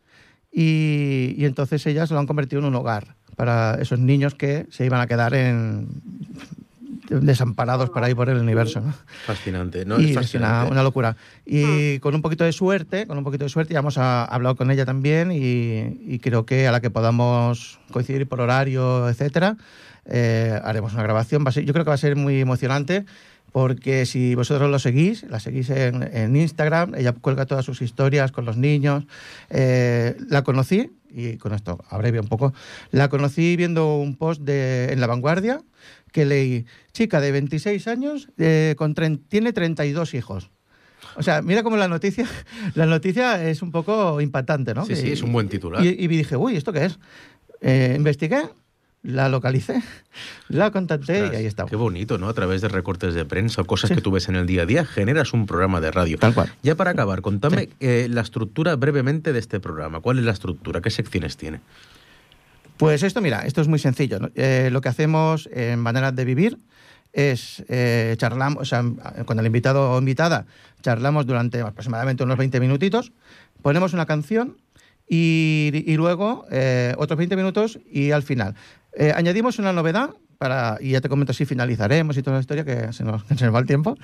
[0.52, 4.86] y, y entonces ellas lo han convertido en un hogar para esos niños que se
[4.86, 5.88] iban a quedar en
[7.10, 8.82] desamparados por ahí por el universo.
[8.82, 8.94] ¿no?
[9.26, 10.00] Fascinante, ¿no?
[10.00, 11.16] y es es una, locura.
[11.46, 14.56] Y con un poquito de suerte, con un poquito de suerte, ya hemos ah, hablado
[14.56, 19.58] con ella también y, y creo que a la que podamos coincidir por horario, etcétera,
[20.06, 21.44] eh, haremos una grabación.
[21.46, 23.06] Va a ser- yo creo que va a ser muy emocionante
[23.56, 28.34] porque si vosotros lo seguís, la seguís en, en Instagram, ella cuelga todas sus historias
[28.34, 29.06] con los niños.
[29.50, 32.54] Eh, la conocí, y con esto abrevio un poco,
[32.92, 35.62] la conocí viendo un post de, en La Vanguardia
[36.12, 38.94] que leí, chica de 26 años, eh, con
[39.30, 40.52] tiene 32 hijos.
[41.16, 42.28] O sea, mira cómo la noticia,
[42.76, 44.86] la noticia es un poco impactante, ¿no?
[44.86, 45.82] Sí, sí, es un buen titular.
[45.82, 47.00] Y, y dije, uy, ¿esto qué es?
[47.62, 48.50] Eh, investigué,
[49.06, 49.82] la localicé,
[50.50, 51.66] la contacté y ahí está.
[51.66, 52.28] Qué bonito, ¿no?
[52.28, 53.96] A través de recortes de prensa o cosas Sí.
[53.96, 56.18] que tú ves en el día a día, generas un programa de radio.
[56.18, 56.52] Tal cual.
[56.64, 60.00] Ya para acabar, contame eh, la estructura brevemente de este programa.
[60.00, 60.82] ¿Cuál es la estructura?
[60.82, 61.62] ¿Qué secciones tiene?
[62.78, 64.20] Pues esto, mira, esto es muy sencillo.
[64.20, 64.30] ¿no?
[64.36, 66.58] Eh, lo que hacemos en Maneras de Vivir
[67.14, 68.84] es eh, charlamos, o sea,
[69.26, 70.46] con el invitado o invitada,
[70.82, 73.14] charlamos durante aproximadamente unos 20 minutitos,
[73.62, 74.58] ponemos una canción
[75.08, 78.56] y, y luego eh, otros 20 minutos y al final.
[78.96, 80.10] Eh, añadimos una novedad.
[80.38, 83.36] Para, y ya te comento si finalizaremos y toda la historia, que se nos, que
[83.38, 83.96] se nos va el tiempo.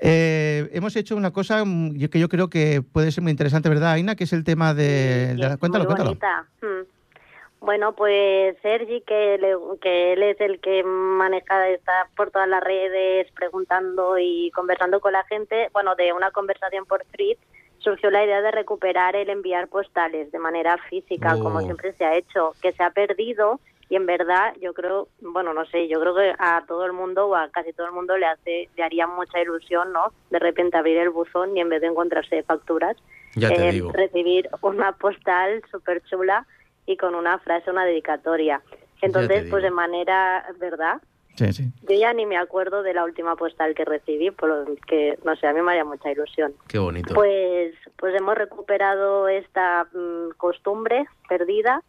[0.00, 3.92] Eh, hemos hecho una cosa mm, que yo creo que puede ser muy interesante, ¿verdad,
[3.92, 4.14] Aina?
[4.16, 5.32] Que es el tema de...
[5.32, 6.08] Sí, de la- es cuéntalo, muy cuéntalo.
[6.10, 6.46] bonita.
[6.62, 7.64] Mm.
[7.66, 12.62] Bueno, pues Sergi, que, le- que él es el que maneja, está por todas las
[12.64, 17.36] redes preguntando y conversando con la gente, bueno, de una conversación por Thread,
[17.78, 21.42] surgió la idea de recuperar el enviar postales de manera física, Oh.
[21.42, 25.52] como siempre se ha hecho, que se ha perdido y en verdad yo creo, bueno,
[25.52, 28.16] no sé, yo creo que a todo el mundo o a casi todo el mundo
[28.16, 30.12] le hace, le haría mucha ilusión, ¿no?
[30.30, 32.96] De repente abrir el buzón y en vez de encontrarse facturas,
[33.34, 33.92] Ya te eh, digo.
[33.92, 36.46] recibir una postal súper chula
[36.86, 38.62] y con una frase, una dedicatoria.
[39.02, 41.00] Entonces, pues de manera, ¿verdad?
[41.34, 41.64] Sí, sí.
[41.88, 45.34] Yo ya ni me acuerdo de la última postal que recibí, por lo que, no
[45.36, 46.54] sé, a mí me haría mucha ilusión.
[46.68, 47.12] Qué bonito.
[47.12, 51.82] Pues, pues hemos recuperado esta mm, costumbre perdida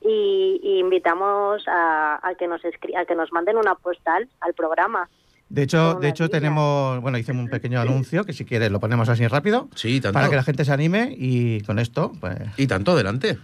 [0.00, 4.54] y, y invitamos a, a que nos escri- a que nos manden una postal al
[4.54, 5.08] programa.
[5.48, 9.08] De hecho, de hecho tenemos, bueno, hicimos un pequeño anuncio que si quieres lo ponemos
[9.08, 10.12] así rápido sí, tanto.
[10.12, 13.38] para que la gente se anime y con esto, pues Y tanto adelante.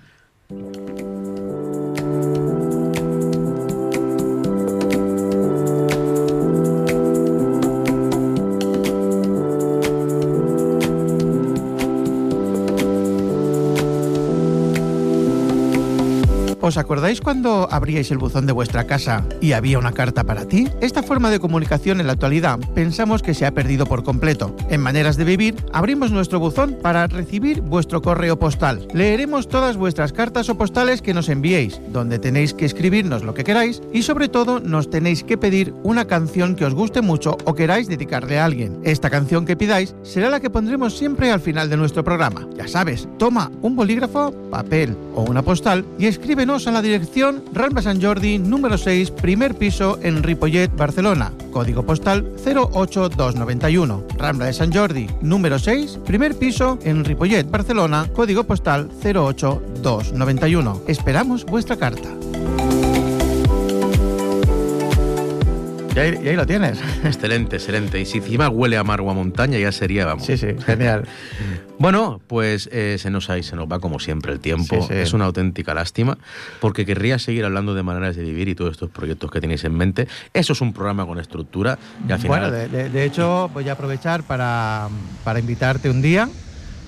[16.64, 20.66] ¿Os acordáis cuando abríais el buzón de vuestra casa y había una carta para ti?
[20.80, 24.56] Esta forma de comunicación en la actualidad pensamos que se ha perdido por completo.
[24.70, 28.88] En Maneras de Vivir abrimos nuestro buzón para recibir vuestro correo postal.
[28.94, 33.44] Leeremos todas vuestras cartas o postales que nos enviéis, donde tenéis que escribirnos lo que
[33.44, 37.54] queráis y sobre todo nos tenéis que pedir una canción que os guste mucho o
[37.54, 38.80] queráis dedicarle a alguien.
[38.84, 42.48] Esta canción que pidáis será la que pondremos siempre al final de nuestro programa.
[42.56, 47.82] Ya sabes, toma un bolígrafo, papel o una postal y escríbenos a la dirección Rambla
[47.82, 51.32] San Jordi, número 6, primer piso en Ripollet, Barcelona.
[51.52, 54.04] Código postal 08291.
[54.16, 58.06] Rambla de San Jordi, número 6, primer piso en Ripollet, Barcelona.
[58.14, 60.82] Código postal 08291.
[60.86, 62.08] Esperamos vuestra carta.
[65.94, 66.78] Y ahí, y ahí lo tienes.
[67.04, 68.00] Excelente, excelente.
[68.00, 70.26] Y si encima huele a mar o a montaña, ya sería, vamos.
[70.26, 71.04] Sí, sí, genial.
[71.76, 74.76] Bueno, pues eh, se nos se nos va como siempre el tiempo.
[74.82, 74.94] Sí, sí.
[74.94, 76.16] Es una auténtica lástima,
[76.60, 79.74] porque querría seguir hablando de maneras de vivir y todos estos proyectos que tenéis en
[79.74, 80.06] mente.
[80.32, 81.76] Eso es un programa con estructura
[82.08, 82.40] y al final.
[82.42, 84.88] Bueno, de, de- de hecho, voy a aprovechar para,
[85.24, 86.28] para invitarte un día,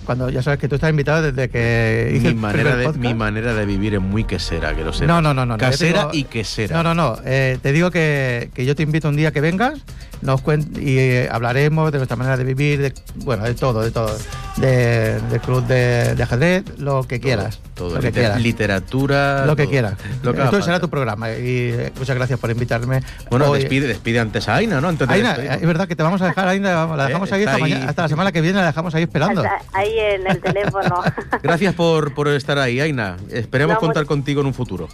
[0.07, 3.04] cuando ya sabes que tú estás invitado desde que hice mi el manera, de, podcast.
[3.04, 5.07] mi manera de vivir es muy quesera, que lo sé.
[5.07, 5.59] No, no, no, no.
[5.59, 6.76] Casera digo- y quesera.
[6.76, 7.18] No, no, no.
[7.24, 9.74] eh, te digo que, que yo te invito un día que vengas
[10.22, 10.40] nos
[10.78, 14.16] y eh, hablaremos de nuestra manera de vivir, de, bueno, de todo, de todo.
[14.56, 17.60] De, del club de, de ajedrez, lo que quieras.
[17.74, 18.40] Todo, lo que liter- quieras.
[18.40, 19.44] literatura.
[19.44, 19.70] Lo que todo.
[19.70, 19.94] quieras.
[20.22, 20.80] Lo que haga Esto será falta.
[20.86, 21.34] tu programa y
[21.74, 23.02] eh, muchas gracias por invitarme.
[23.30, 24.88] Bueno, Hoy- despide, despide antes a Aina, ¿no?
[24.88, 27.42] Antes de Aina, es verdad que te vamos a dejar, Aina, la Eh, dejamos ahí
[27.44, 27.60] hasta, ahí.
[27.60, 29.42] mañana- hasta la semana que viene, la dejamos ahí esperando.
[29.44, 31.02] Hasta ahí en el teléfono.
[31.42, 33.16] Gracias por, por estar ahí, Aina.
[33.30, 34.88] Esperemos No, contar much- contigo en un futuro.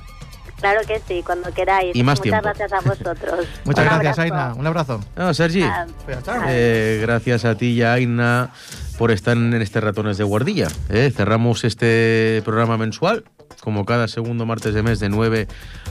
[0.62, 1.94] Claro que sí, cuando queráis.
[1.94, 2.42] Y más Muchas tiempo.
[2.58, 3.46] gracias a vosotros.
[3.66, 4.22] Muchas Un gracias, abrazo.
[4.22, 4.54] Aina.
[4.54, 5.00] Un abrazo.
[5.16, 6.44] No, Sergi, Ah, Pues está.
[6.48, 8.48] eh, gracias a ti y a Aina
[8.96, 10.68] por estar en este Ratones de Guardilla.
[10.88, 11.12] eh.
[11.14, 13.24] Cerramos este programa mensual,
[13.60, 15.48] como cada segundo martes de mes, de 9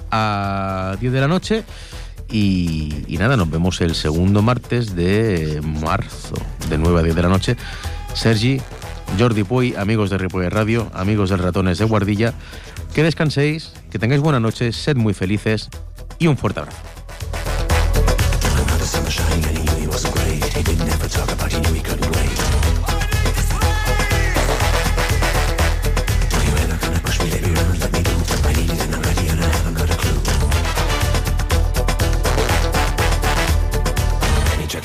[0.09, 1.63] a 10 de la noche.
[2.29, 6.35] Y, y nada, nos vemos el segundo martes de marzo,
[6.69, 7.57] de 9 a 10 de la noche.
[8.13, 8.61] Sergi,
[9.19, 12.33] Jordi Puy, amigos de Ripoll Radio, amigos del Ratones de Guardilla,
[12.93, 15.69] que descanséis, que tengáis buena noche, sed muy felices
[16.19, 16.77] y un fuerte abrazo.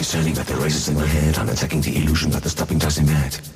[0.08, 1.36] Turning, got the razors in my head.
[1.36, 3.55] I'm attacking the illusion that the stopping doesn't matter.